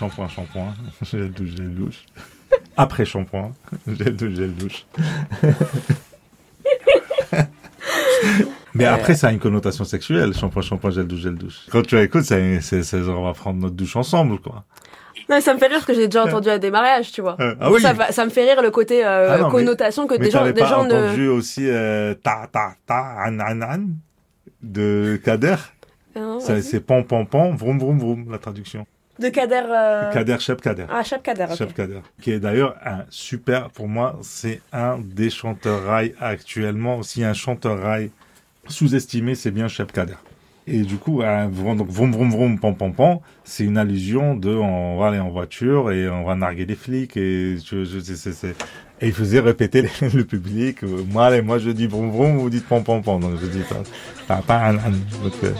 [0.00, 2.04] Shampoing, shampoing, gel douche, gel douche.
[2.76, 3.52] Après shampoing,
[3.86, 4.86] gel douche, gel douche.
[8.72, 11.66] Mais après, ça a une connotation sexuelle, shampoing, shampoing, gel douche, gel douche.
[11.70, 12.60] Quand tu écoutes, c'est,
[13.08, 14.64] on va prendre notre douche ensemble, quoi.
[15.28, 17.36] Non, ça me fait rire que j'ai déjà entendu à des mariages, tu vois.
[17.40, 17.80] Euh, ah oui.
[17.80, 20.84] ça, ça, me fait rire le côté euh, ah connotation que des gens, des gens
[20.84, 20.94] ne.
[20.94, 23.84] entendu aussi euh, ta ta ta an an an
[24.60, 25.56] de Kader?
[26.16, 28.86] Ah c'est pom pom pom, vroom vroom vroom la traduction.
[29.20, 29.62] De Kader.
[29.68, 30.12] Euh...
[30.12, 30.86] Kader, Shep Kader.
[30.90, 31.74] Ah, Shep Kader, ok.
[31.74, 32.00] Kader.
[32.22, 37.02] Qui est d'ailleurs un super, pour moi, c'est un des chanteurs rail actuellement.
[37.02, 38.10] Si un chanteur rail
[38.66, 40.14] sous-estimé, c'est bien Shep Kader.
[40.66, 44.98] Et du coup, donc vroom vroom vroom pom pom pom, c'est une allusion de on
[44.98, 48.54] va aller en voiture et on va narguer les flics et je, je c'est,
[49.00, 50.82] et il faisait répéter le public.
[50.82, 53.20] Moi, allez, moi je dis vroom vroom, vous dites pom pom pom.
[53.20, 53.82] Donc je dis pas,
[54.28, 54.92] pas, pas un, un.
[55.44, 55.52] Euh,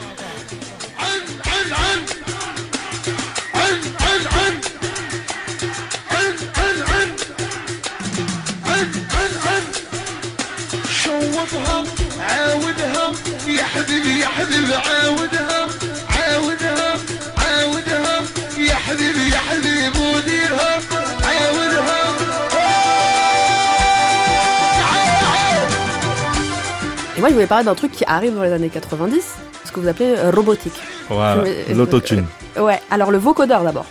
[27.21, 29.79] Et moi, je voulais parler d'un truc qui arrive dans les années 90, ce que
[29.79, 30.73] vous appelez euh, robotique.
[31.11, 31.45] Voilà,
[31.75, 32.25] l'autotune.
[32.57, 33.85] Euh, ouais, alors le vocodeur d'abord.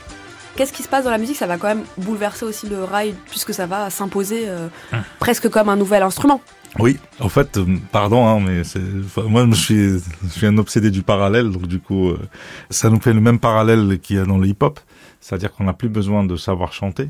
[0.56, 1.36] Qu'est-ce qui se passe dans la musique?
[1.36, 5.04] Ça va quand même bouleverser aussi le rail, puisque ça va s'imposer euh, hum.
[5.20, 6.42] presque comme un nouvel instrument.
[6.80, 7.60] Oui, en fait,
[7.92, 8.64] pardon, hein, mais
[9.30, 12.12] moi je suis, je suis un obsédé du parallèle, donc du coup,
[12.72, 14.80] ça nous fait le même parallèle qu'il y a dans le hip-hop,
[15.22, 17.10] c'est-à-dire qu'on n'a plus besoin de savoir chanter,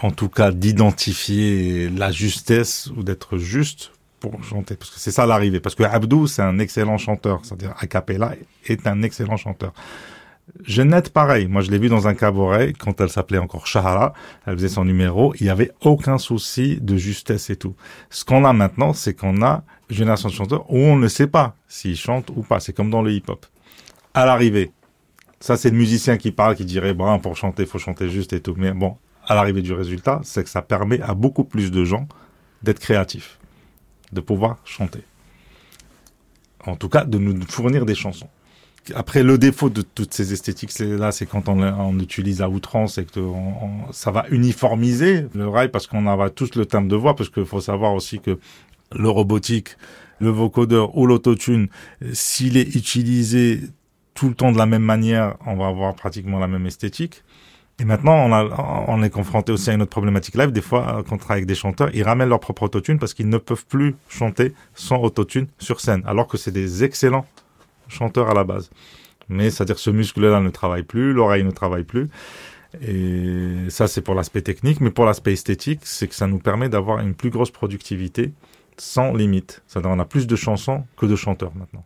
[0.00, 3.90] en tout cas d'identifier la justesse ou d'être juste
[4.20, 7.74] pour chanter, parce que c'est ça l'arrivée, parce que Abdou c'est un excellent chanteur, c'est-à-dire
[7.78, 8.34] a cappella
[8.66, 9.72] est un excellent chanteur.
[10.64, 11.46] Jeannette, pareil.
[11.46, 14.14] Moi, je l'ai vu dans un cabaret quand elle s'appelait encore Shahara.
[14.46, 15.34] Elle faisait son numéro.
[15.40, 17.74] Il y avait aucun souci de justesse et tout.
[18.08, 21.26] Ce qu'on a maintenant, c'est qu'on a une génération de chanteurs où on ne sait
[21.26, 22.60] pas s'ils chantent ou pas.
[22.60, 23.44] C'est comme dans le hip-hop.
[24.14, 24.72] À l'arrivée,
[25.40, 28.40] ça, c'est le musicien qui parle, qui dirait, bon, pour chanter, faut chanter juste et
[28.40, 28.54] tout.
[28.56, 28.96] Mais bon,
[29.26, 32.08] à l'arrivée du résultat, c'est que ça permet à beaucoup plus de gens
[32.62, 33.38] d'être créatifs,
[34.12, 35.02] de pouvoir chanter.
[36.66, 38.28] En tout cas, de nous fournir des chansons
[38.94, 43.04] après, le défaut de toutes ces esthétiques là, c'est quand on, utilise à outrance et
[43.04, 43.20] que
[43.90, 47.44] ça va uniformiser le rail parce qu'on aura tous le timbre de voix, parce qu'il
[47.44, 48.38] faut savoir aussi que
[48.92, 49.76] le robotique,
[50.20, 51.68] le vocodeur ou l'autotune,
[52.12, 53.60] s'il est utilisé
[54.14, 57.22] tout le temps de la même manière, on va avoir pratiquement la même esthétique.
[57.80, 60.50] Et maintenant, on, a, on est confronté aussi à une autre problématique live.
[60.50, 63.28] Des fois, quand on travaille avec des chanteurs, ils ramènent leur propre autotune parce qu'ils
[63.28, 67.26] ne peuvent plus chanter sans autotune sur scène, alors que c'est des excellents
[67.88, 68.70] chanteur à la base.
[69.28, 72.08] Mais c'est-à-dire ce muscle-là ne travaille plus, l'oreille ne travaille plus.
[72.82, 74.80] Et ça, c'est pour l'aspect technique.
[74.80, 78.32] Mais pour l'aspect esthétique, c'est que ça nous permet d'avoir une plus grosse productivité
[78.76, 79.62] sans limite.
[79.66, 81.84] C'est-à-dire on a plus de chansons que de chanteurs maintenant.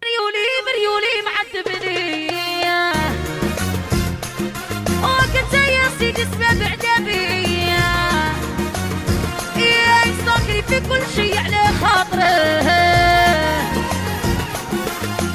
[10.72, 12.62] في كل شي على خاطره.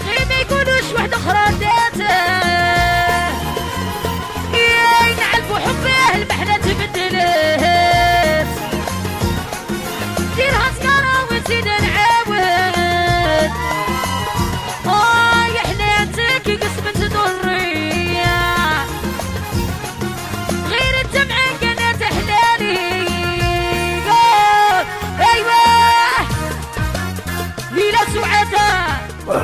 [0.05, 2.17] غير ما يكونوش واحد أخرى داته
[4.53, 6.97] ينعلبو حبه البحر تبدلت
[10.35, 11.76] ديرها سكارة وزينة.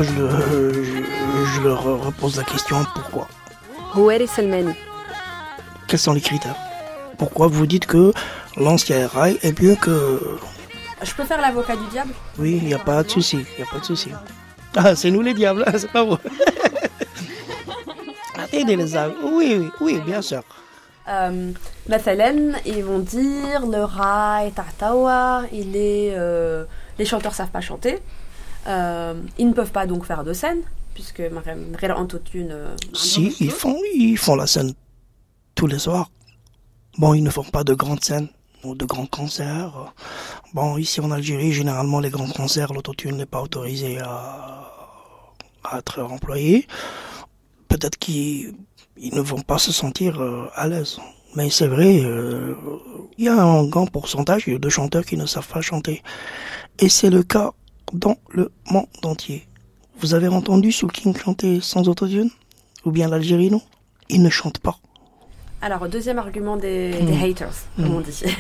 [0.03, 3.27] Je, leur repose la question pourquoi
[5.87, 6.55] Quels sont les critères
[7.17, 8.13] Pourquoi vous dites que
[8.57, 10.37] l'ancien rail est mieux que.
[11.01, 13.67] Je peux faire l'avocat du diable Oui, il n'y a pas de souci, il a
[13.67, 14.09] pas de souci.
[14.75, 16.17] Ah, c'est nous les diables, c'est pas vous.
[18.37, 18.97] Attendez les.
[19.23, 20.43] Oui, oui, oui, bien sûr.
[21.07, 21.51] Euh,
[22.65, 26.13] ils vont dire le rail Tartawa, il est.
[26.15, 26.65] Euh,
[26.97, 27.99] les chanteurs savent pas chanter.
[28.67, 30.61] Euh, ils ne peuvent pas donc faire de scène,
[30.93, 31.21] puisque
[31.95, 32.51] Antotune.
[32.51, 34.73] Euh, si, ils font, ils font la scène
[35.55, 36.09] tous les soirs.
[36.97, 38.29] Bon, ils ne font pas de grandes scènes
[38.63, 39.93] ou de grands concerts.
[40.53, 44.69] Bon, ici en Algérie, généralement, les grands concerts, l'autotune n'est pas autorisé à,
[45.63, 46.67] à être employé.
[47.67, 48.53] Peut-être qu'ils
[48.97, 50.99] ne vont pas se sentir euh, à l'aise.
[51.35, 51.95] Mais c'est vrai,
[53.17, 56.03] il y a un grand pourcentage de chanteurs qui ne savent pas chanter.
[56.77, 57.53] Et c'est le cas
[57.93, 59.47] dans le monde entier.
[59.99, 62.29] Vous avez entendu Soul King chanter sans autotune?
[62.85, 63.61] Ou bien l'Algérie, non?
[64.09, 64.77] Il ne chante pas.
[65.61, 67.23] Alors, deuxième argument des, hmm.
[67.23, 68.03] haters, comme on hmm.
[68.03, 68.23] dit.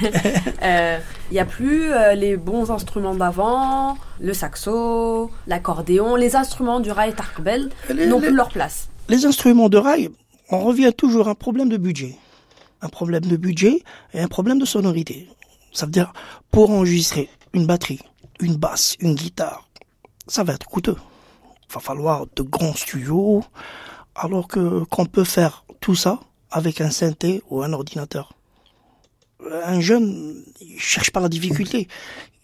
[0.61, 0.97] Euh,
[1.29, 6.89] il n'y a plus euh, les bons instruments d'avant, le saxo, l'accordéon, les instruments du
[6.89, 8.87] rail Tarkbel n'ont plus leur place.
[9.09, 10.09] Les instruments de rail,
[10.49, 12.15] on revient toujours à un problème de budget.
[12.81, 13.83] Un problème de budget
[14.13, 15.27] et un problème de sonorité.
[15.73, 16.13] Ça veut dire,
[16.49, 17.99] pour enregistrer une batterie,
[18.39, 19.67] une basse, une guitare,
[20.27, 20.97] ça va être coûteux.
[21.69, 23.43] Il va falloir de grands studios,
[24.15, 26.19] alors que qu'on peut faire tout ça
[26.51, 28.33] avec un synthé ou un ordinateur.
[29.65, 31.87] Un jeune, il cherche pas la difficulté.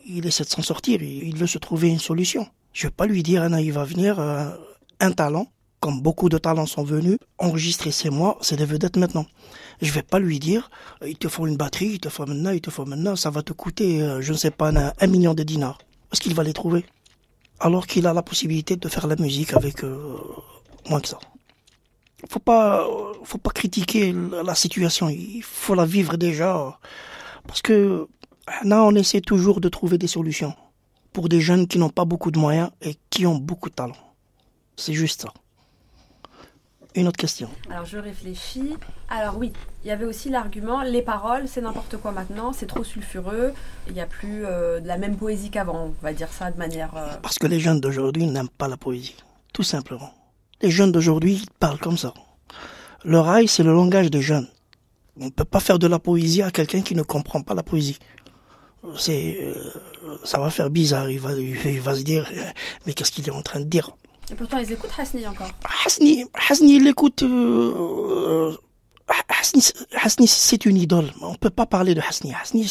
[0.05, 1.01] Il essaie de s'en sortir.
[1.01, 2.47] Il veut se trouver une solution.
[2.73, 4.49] Je vais pas lui dire, il va venir, euh,
[4.99, 5.47] un talent,
[5.79, 9.25] comme beaucoup de talents sont venus, enregistrer c'est moi, c'est des vedettes maintenant.
[9.81, 10.69] Je vais pas lui dire,
[11.05, 13.41] il te faut une batterie, il te faut maintenant, il te faut maintenant, ça va
[13.43, 15.77] te coûter, euh, je ne sais pas, un, million de dinars.
[16.11, 16.85] Est-ce qu'il va les trouver
[17.59, 19.97] Alors qu'il a la possibilité de faire la musique avec euh,
[20.89, 21.19] moins que ça.
[22.27, 22.85] Faut pas,
[23.23, 24.13] faut pas critiquer
[24.43, 26.77] la situation, il faut la vivre déjà.
[27.47, 28.07] Parce que
[28.65, 30.53] là, on essaie toujours de trouver des solutions
[31.13, 33.95] pour des jeunes qui n'ont pas beaucoup de moyens et qui ont beaucoup de talent.
[34.75, 35.33] C'est juste ça.
[36.95, 37.49] Une autre question.
[37.69, 38.75] Alors je réfléchis.
[39.09, 42.83] Alors oui, il y avait aussi l'argument, les paroles, c'est n'importe quoi maintenant, c'est trop
[42.83, 43.53] sulfureux,
[43.87, 46.57] il n'y a plus euh, de la même poésie qu'avant, on va dire ça de
[46.57, 46.95] manière...
[46.97, 49.15] Euh, Parce que les jeunes d'aujourd'hui n'aiment pas la poésie,
[49.53, 50.13] tout simplement.
[50.61, 52.13] Les jeunes d'aujourd'hui parlent comme ça.
[53.05, 54.47] Le rail, c'est le langage des jeunes.
[55.19, 57.63] On ne peut pas faire de la poésie à quelqu'un qui ne comprend pas la
[57.63, 57.99] poésie.
[58.97, 61.09] C'est, euh, ça va faire bizarre.
[61.09, 62.29] Il va, il va se dire,
[62.85, 63.95] mais qu'est-ce qu'il est en train de dire?
[64.31, 65.49] Et pourtant, ils écoutent Hasni encore.
[65.85, 67.23] Hasni, Hasni, il écoute.
[67.23, 68.55] Euh,
[70.03, 71.11] Hasni, c'est une idole.
[71.21, 72.33] On ne peut pas parler de Hasni.
[72.33, 72.67] Hasni,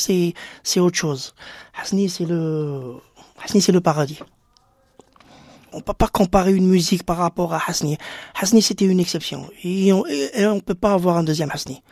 [0.63, 1.35] c'est, autre chose.
[1.81, 2.95] Hasni, c'est le,
[3.43, 4.21] Hasni, c'est le paradis.
[5.73, 7.99] On ne peut pas comparer une musique par rapport à Hasni.
[8.41, 9.51] Hasni, c'était une exception.
[9.65, 11.83] Et on ne peut pas avoir un deuxième Hasni.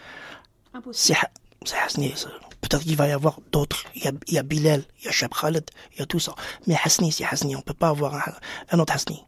[0.93, 1.17] C'est,
[1.64, 2.14] c'est Hasni.
[2.61, 3.85] Peut-être qu'il va y avoir d'autres.
[3.97, 6.07] Il y a, il y a Bilal, il y a Shab Khaled, il y a
[6.07, 6.35] tout ça.
[6.69, 7.57] Mais Hasni, c'est Hasni.
[7.57, 8.23] On ne peut pas avoir un,
[8.71, 9.25] un autre Hasni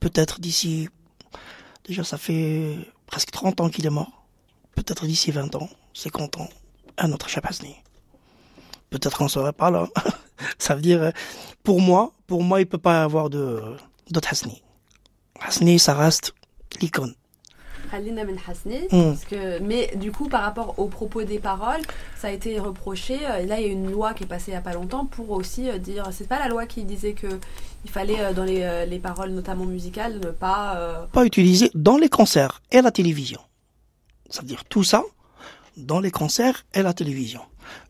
[0.00, 0.88] peut-être d'ici,
[1.84, 2.76] déjà ça fait
[3.06, 4.26] presque 30 ans qu'il est mort,
[4.74, 6.48] peut-être d'ici 20 ans, 50 ans,
[6.98, 7.76] un autre Chapasni.
[8.90, 9.88] Peut-être qu'on ne serait pas là.
[10.58, 11.12] ça veut dire,
[11.62, 14.62] pour moi, pour moi, il peut pas y avoir d'autre Hasni.
[15.40, 16.34] Hasni, ça reste
[16.80, 17.14] l'icône.
[18.92, 19.14] Hmm.
[19.62, 21.82] mais du coup, par rapport aux propos des paroles,
[22.16, 23.18] ça a été reproché.
[23.24, 25.06] Euh, là, il y a une loi qui est passée il n'y a pas longtemps
[25.06, 26.08] pour aussi euh, dire.
[26.12, 27.26] C'est pas la loi qui disait que
[27.84, 31.08] il fallait, euh, dans les, paroles, notamment musicales, ne pas.
[31.12, 33.40] Pas utiliser dans les concerts et la télévision.
[34.28, 35.04] C'est-à-dire tout ça
[35.76, 37.42] dans les concerts et la télévision.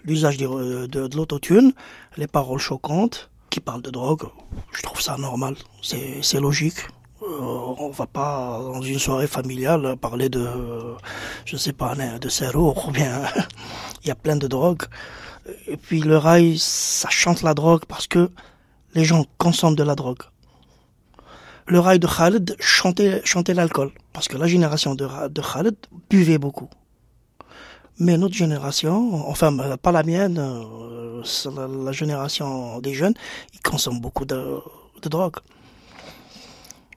[0.05, 1.73] L'usage de, de l'autotune,
[2.17, 4.25] les paroles choquantes qui parlent de drogue,
[4.73, 5.57] je trouve ça normal.
[5.83, 6.79] C'est logique.
[7.27, 10.47] Euh, on va pas dans une soirée familiale parler de,
[11.45, 13.23] je sais pas, de serrure ou bien
[14.03, 14.85] il y a plein de drogues.
[15.67, 18.31] Et puis le rail, ça chante la drogue parce que
[18.95, 20.23] les gens consomment de la drogue.
[21.67, 25.77] Le rail de Khaled chantait, chantait l'alcool parce que la génération de, de Khaled
[26.09, 26.71] buvait beaucoup.
[27.99, 31.23] Mais notre génération, enfin pas la mienne, euh,
[31.85, 33.15] la, génération des jeunes,
[33.55, 34.61] ils consomment beaucoup de,
[35.03, 35.37] de drogue.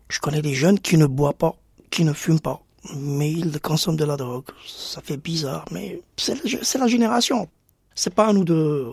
[0.09, 1.55] Je connais des jeunes qui ne boivent pas,
[1.91, 2.61] qui ne fument pas,
[2.95, 4.45] mais ils consomment de la drogue.
[4.67, 7.47] Ça fait bizarre, mais c'est la génération.
[7.93, 8.91] C'est pas à nous de,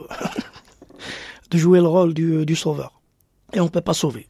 [1.50, 3.00] de jouer le rôle du, sauveur.
[3.54, 4.28] Et on ne peut pas sauver.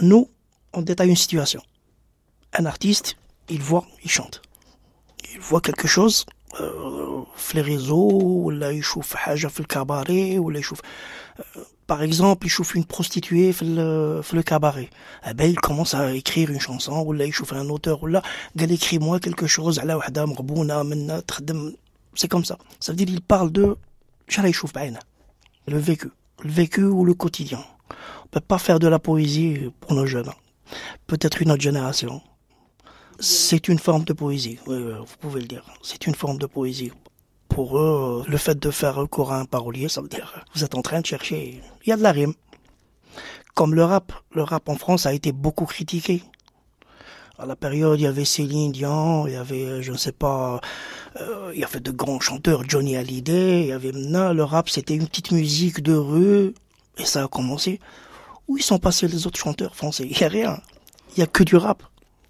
[0.00, 0.30] Nous,
[0.72, 1.62] on détaille une situation.
[2.54, 3.16] Un artiste,
[3.50, 4.40] il voit, il chante.
[5.34, 6.24] Il voit quelque chose,
[6.60, 7.24] euh,
[8.52, 9.16] là il chauffe
[9.58, 10.82] le cabaret, ou là il chauffe...
[11.40, 14.90] Euh, par exemple, il chauffe une prostituée dans le, cabaret.
[15.28, 18.06] Eh ben, il commence à écrire une chanson, ou là, il chauffe un auteur, ou
[18.06, 18.22] là,
[18.56, 19.80] il écrit-moi quelque chose,
[22.14, 22.58] c'est comme ça.
[22.80, 23.76] Ça veut dire, il parle de,
[25.68, 26.08] le vécu.
[26.42, 27.64] Le vécu ou le quotidien.
[28.24, 30.30] On peut pas faire de la poésie pour nos jeunes.
[31.06, 32.20] Peut-être une autre génération.
[33.20, 35.64] C'est une forme de poésie, vous pouvez le dire.
[35.82, 36.92] C'est une forme de poésie
[37.48, 40.74] pour eux, le fait de faire recours à un parolier, ça veut dire vous êtes
[40.74, 41.60] en train de chercher.
[41.84, 42.34] Il y a de la rime.
[43.54, 46.22] Comme le rap, le rap en France a été beaucoup critiqué.
[47.38, 50.60] À la période, il y avait Céline Dion, il y avait, je ne sais pas,
[51.20, 54.70] euh, il y avait de grands chanteurs, Johnny Hallyday, il y avait non, le rap,
[54.70, 56.54] c'était une petite musique de rue,
[56.96, 57.78] et ça a commencé.
[58.48, 60.06] Où ils sont passés les autres chanteurs français?
[60.08, 60.60] Il n'y a rien.
[61.10, 61.82] Il n'y a que du rap.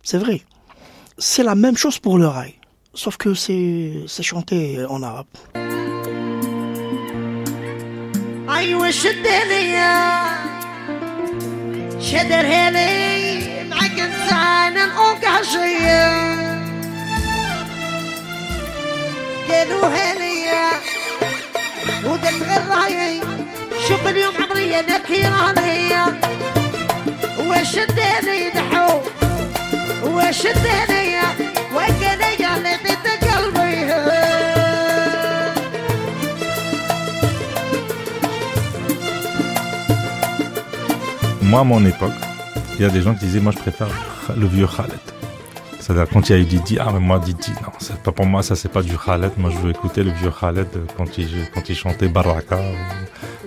[0.02, 0.42] C'est vrai.
[1.18, 2.54] C'est la même chose pour le rail.
[2.96, 5.26] sauf que c'est chanté en arabe.
[8.56, 10.24] أيوة شد هليا
[12.00, 13.36] شد هلي
[14.06, 16.06] انسان الأوكاشية
[19.48, 20.70] قالو هليا
[22.04, 23.20] ودك غير رايي
[23.88, 26.20] شوف اليوم عمري أنا كيرانية
[27.38, 29.00] واش هلي نحو
[30.04, 31.55] واش هليا
[41.42, 42.12] Moi, à mon époque,
[42.74, 43.88] il y a des gens qui disaient Moi, je préfère
[44.36, 45.15] le vieux Khaled.
[45.86, 48.26] C'est-à-dire quand il y a eu Didi, ah mais moi Didi, non, c'est pas pour
[48.26, 49.30] moi, ça c'est pas du Khaled.
[49.36, 50.66] Moi je veux écouter le vieux Khaled
[50.96, 52.58] quand il, quand il chantait Baraka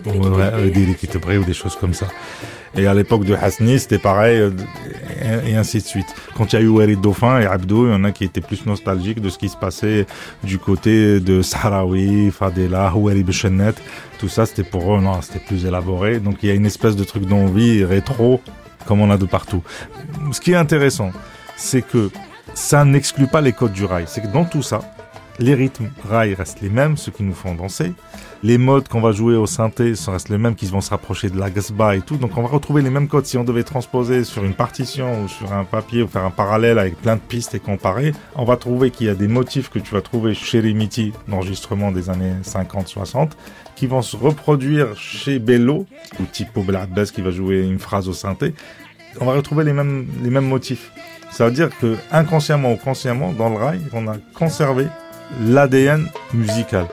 [0.05, 2.07] ou, ou, ou, ou des choses comme ça.
[2.77, 4.53] Et à l'époque de Hasni, c'était pareil,
[5.45, 6.05] et, ainsi de suite.
[6.37, 8.39] Quand il y a eu Walid Dauphin et Abdou, il y en a qui étaient
[8.39, 10.05] plus nostalgiques de ce qui se passait
[10.41, 13.73] du côté de Sahraoui, Fadela, Houari Bechenet.
[14.17, 16.19] Tout ça, c'était pour eux, non, c'était plus élaboré.
[16.19, 18.39] Donc il y a une espèce de truc d'envie rétro,
[18.85, 19.61] comme on a de partout.
[20.31, 21.11] Ce qui est intéressant,
[21.57, 22.09] c'est que
[22.59, 24.03] ça n'exclut pas les codes du rail.
[24.07, 24.81] C'est que dans tout ça,
[25.39, 27.93] les rythmes rail restent les mêmes, ceux qui nous font danser.
[28.43, 31.39] Les modes qu'on va jouer au synthé restent les mêmes, qui vont se rapprocher de
[31.39, 32.17] la gasba et tout.
[32.17, 33.25] Donc on va retrouver les mêmes codes.
[33.25, 36.77] Si on devait transposer sur une partition ou sur un papier ou faire un parallèle
[36.79, 39.79] avec plein de pistes et comparer, on va trouver qu'il y a des motifs que
[39.79, 43.31] tu vas trouver chez Rimiti d'enregistrement des années 50-60
[43.77, 45.87] qui vont se reproduire chez Bello
[46.19, 48.53] ou Tipo Blackbass qui va jouer une phrase au synthé.
[49.21, 50.91] On va retrouver les mêmes, les mêmes motifs.
[51.31, 54.87] Ça veut dire que inconsciemment ou consciemment, dans le rail, on a conservé
[55.41, 56.87] l'ADN musical.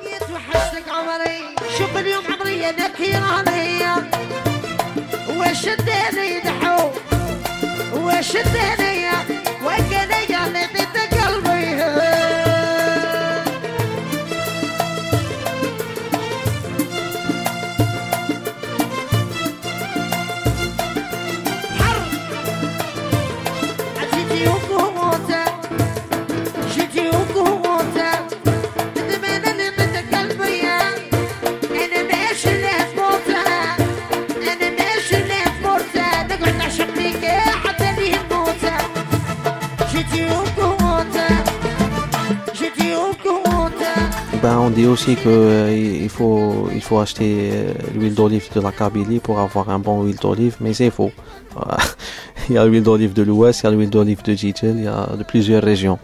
[44.66, 49.20] On dit aussi qu'il euh, faut, il faut acheter euh, l'huile d'olive de la Kabylie
[49.20, 51.12] pour avoir un bon huile d'olive, mais c'est faux.
[52.48, 54.84] il y a l'huile d'olive de l'Ouest, il y a l'huile d'olive de Djitel, il
[54.84, 56.00] y a de plusieurs régions.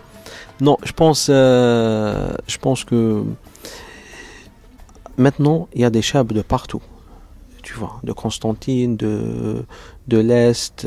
[0.60, 3.24] Non, je pense, euh, je pense que
[5.16, 6.82] maintenant, il y a des chèvres de partout.
[7.64, 9.64] Tu vois, de Constantine, de,
[10.06, 10.86] de l'Est,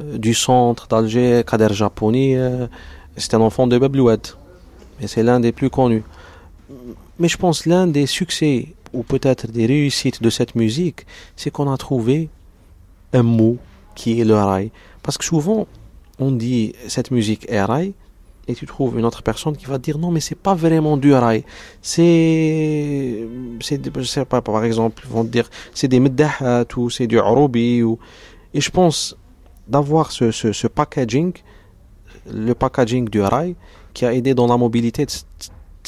[0.00, 2.36] du centre d'Alger, Kader Japoni.
[3.18, 4.28] c'est un enfant de Babloued.
[4.98, 6.04] Mais c'est l'un des plus connus.
[7.18, 11.06] Mais je pense l'un des succès ou peut-être des réussites de cette musique,
[11.36, 12.28] c'est qu'on a trouvé
[13.12, 13.58] un mot
[13.94, 14.70] qui est le rail.
[15.02, 15.66] Parce que souvent,
[16.18, 17.94] on dit cette musique est rail,
[18.46, 21.12] et tu trouves une autre personne qui va dire non, mais c'est pas vraiment du
[21.14, 21.44] rail.
[21.80, 23.26] C'est,
[23.60, 27.82] c'est, je sais pas, par exemple, vont dire c'est des meddahat ou c'est du arobi
[27.82, 27.98] ou,
[28.52, 29.16] et je pense
[29.66, 31.32] d'avoir ce packaging,
[32.30, 33.56] le packaging du rail,
[33.94, 35.10] qui a aidé dans la mobilité de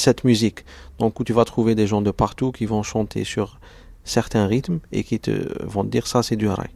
[0.01, 0.65] cette musique.
[0.99, 3.59] Donc où tu vas trouver des gens de partout qui vont chanter sur
[4.05, 6.71] certains rythmes et qui te vont dire ça c'est du rail.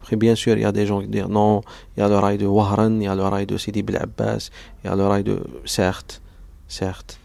[0.00, 1.62] Après bien sûr il y a des gens qui disent non,
[1.96, 3.96] il y a le rail de Wahran, il y a le rail de Sidi Bel
[3.96, 4.50] Abbas,
[4.82, 6.22] il y a le rail de certes,
[6.68, 7.18] certes.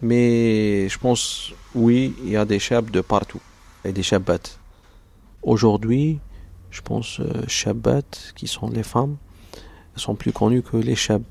[0.00, 3.40] Mais je pense oui, il y a des chebs de partout
[3.84, 4.58] et des shabbats.
[5.42, 6.18] Aujourd'hui,
[6.70, 7.44] je pense euh,
[8.34, 9.16] qui sont les femmes
[9.98, 11.22] sont plus connues que les shab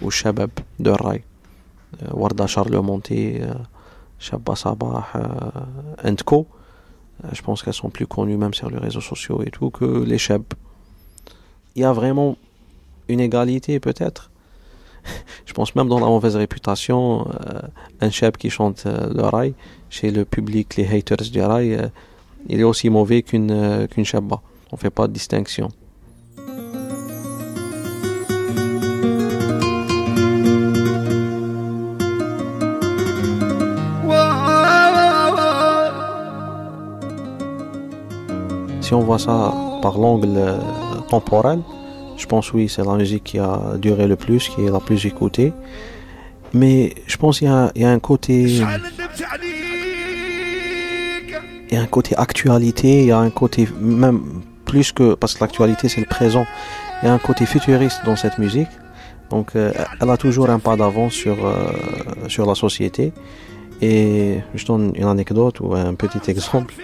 [0.00, 1.22] ou shabab de rail.
[2.00, 3.52] Euh, Warda Charlemonté, euh,
[4.18, 5.06] Shabba Sabah,
[6.24, 6.46] Co.
[7.24, 9.84] Euh, je pense qu'elles sont plus connues même sur les réseaux sociaux et tout que
[9.84, 10.42] les Cheb.
[11.74, 12.36] Il y a vraiment
[13.08, 14.30] une égalité peut-être.
[15.46, 17.26] je pense même dans la mauvaise réputation,
[18.00, 19.54] un Cheb qui chante le rail,
[19.90, 21.90] chez le public, les haters du rail,
[22.48, 24.40] il est aussi mauvais qu'une qu'une Shabba.
[24.70, 25.68] On fait pas de distinction.
[38.92, 40.58] Si on voit ça par l'angle euh,
[41.08, 41.60] temporel,
[42.18, 45.06] je pense oui, c'est la musique qui a duré le plus, qui est la plus
[45.06, 45.54] écoutée.
[46.52, 48.42] Mais je pense qu'il y, a un côté.
[48.42, 48.58] Il
[51.70, 54.20] y a un côté actualité, il y a un côté même
[54.66, 55.14] plus que.
[55.14, 56.44] Parce que l'actualité c'est le présent.
[57.02, 58.72] Il y a un côté futuriste dans cette musique.
[59.30, 59.72] Donc euh,
[60.02, 61.72] elle a toujours un pas d'avance sur, euh,
[62.28, 63.14] sur la société.
[63.80, 66.74] Et je donne une anecdote ou un petit exemple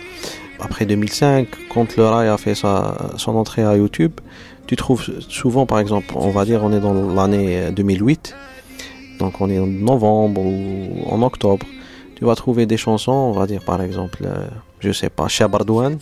[0.61, 4.13] après 2005, quand le Rai a fait sa, son entrée à YouTube,
[4.67, 8.35] tu trouves souvent, par exemple, on va dire, on est dans l'année 2008,
[9.19, 11.67] donc on est en novembre ou en octobre,
[12.17, 14.47] tu vas trouver des chansons, on va dire par exemple, euh,
[14.81, 15.99] je sais pas, Chabardouane,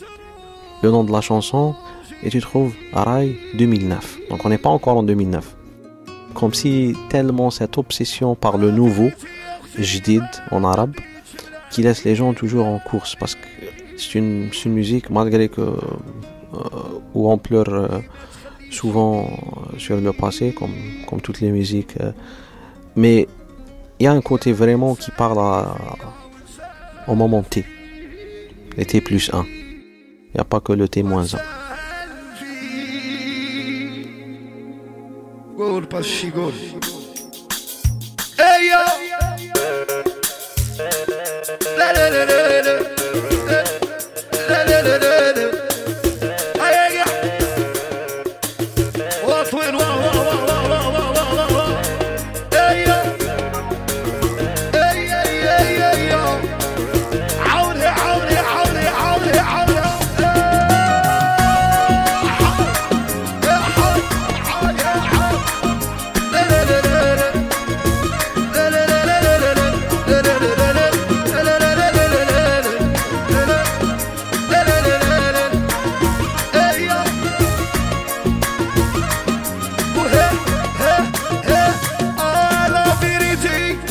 [0.82, 1.74] le nom de la chanson,
[2.22, 4.18] et tu trouves Rai 2009.
[4.30, 5.56] Donc on n'est pas encore en 2009.
[6.34, 9.10] Comme si tellement cette obsession par le nouveau,
[9.78, 10.94] jdid en arabe,
[11.70, 13.46] qui laisse les gens toujours en course parce que
[13.96, 15.76] c'est une, une, musique, malgré que, euh,
[17.14, 17.88] où on pleure euh,
[18.70, 19.28] souvent
[19.78, 20.74] sur le passé, comme,
[21.08, 21.94] comme toutes les musiques.
[22.94, 23.26] mais
[23.98, 25.38] il y a un côté vraiment qui parle
[27.08, 27.64] au moment T.
[28.76, 29.44] Le T plus 1.
[29.48, 31.38] Il n'y a pas que le T moins 1.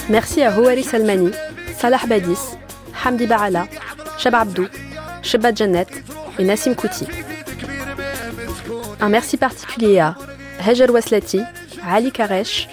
[0.10, 1.32] Merci à Houari Salmani,
[1.78, 2.58] Salah Badis,
[3.04, 3.68] Hamdi Baala,
[4.20, 4.68] Shab Abdou,
[5.24, 5.88] Sheba Janet
[6.38, 7.08] et Nassim Kouti.
[9.02, 10.16] Un merci particulier à
[10.66, 11.42] Hajar Waslati,
[11.88, 12.70] Ali Karesh,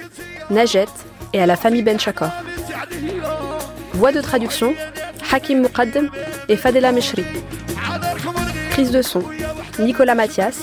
[0.50, 0.86] Najet
[1.32, 2.30] et à la famille Ben Chakor.
[3.94, 4.74] Voix de traduction
[5.32, 6.10] Hakim Muqaddem
[6.48, 7.24] et Fadela Meshri.
[8.70, 9.22] Prise de son
[9.78, 10.58] Nicolas Mathias,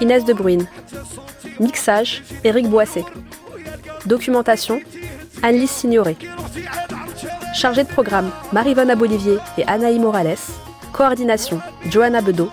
[0.00, 0.66] Inès De Bruyne.
[1.58, 3.04] Mixage Éric Boissé.
[4.06, 4.80] Documentation
[5.44, 6.16] Anne-Lise Signoret.
[7.54, 10.38] Chargée de programme, Marie-Vonne Bolivier et Anaï Morales.
[10.90, 12.48] Coordination, Johanna Bedeau.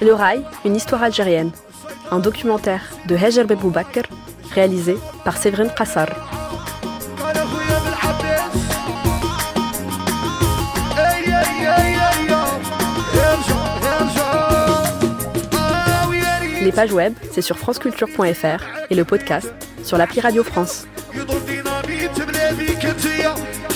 [0.00, 1.50] Le Rail, une histoire algérienne.
[2.12, 4.02] Un documentaire de Hejer Beboubakr,
[4.52, 6.06] réalisé par Séverine Kassar.
[16.62, 19.52] Les pages web, c'est sur franceculture.fr et le podcast
[19.82, 20.86] sur l'appli Radio France.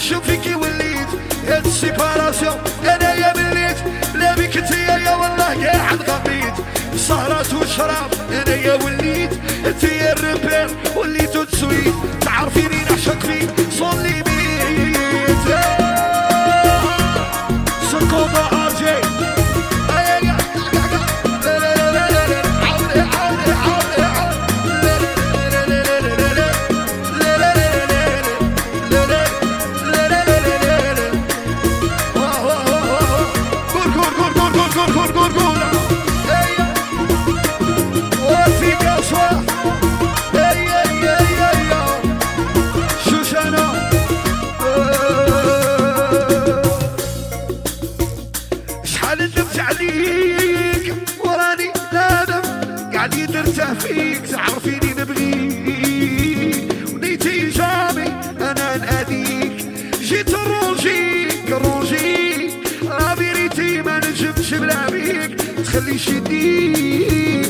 [0.09, 1.09] شوف فيكي وليت
[1.49, 3.77] هاد السيباراسيون أنا يا مليت.
[4.15, 6.55] لا بك انت يا والله قاعد غبيت
[6.97, 9.33] سهرات وشراب أنا يا وليت.
[9.67, 14.39] انت يا الربير وليت تسويت تعرفيني نعشق فيك صلي بيت.
[49.09, 50.95] على ندمت عليك
[51.25, 52.43] وراني نادم
[52.95, 56.73] قاعد نرتاح فيك تعرفيني نبغيك.
[56.95, 58.07] ونيتي جامي
[58.41, 59.67] أنا ناديك
[60.01, 62.51] جيت روجيك روجيك
[62.83, 65.41] لابيريتي ما نجمش بلا بيك.
[65.65, 67.49] تخليش يديك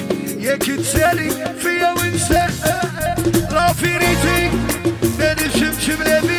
[0.62, 1.30] كي تسالي
[1.62, 2.46] فيا ونسى
[3.52, 4.50] لافيريتي
[5.18, 6.37] ما نجمش بلا بيك.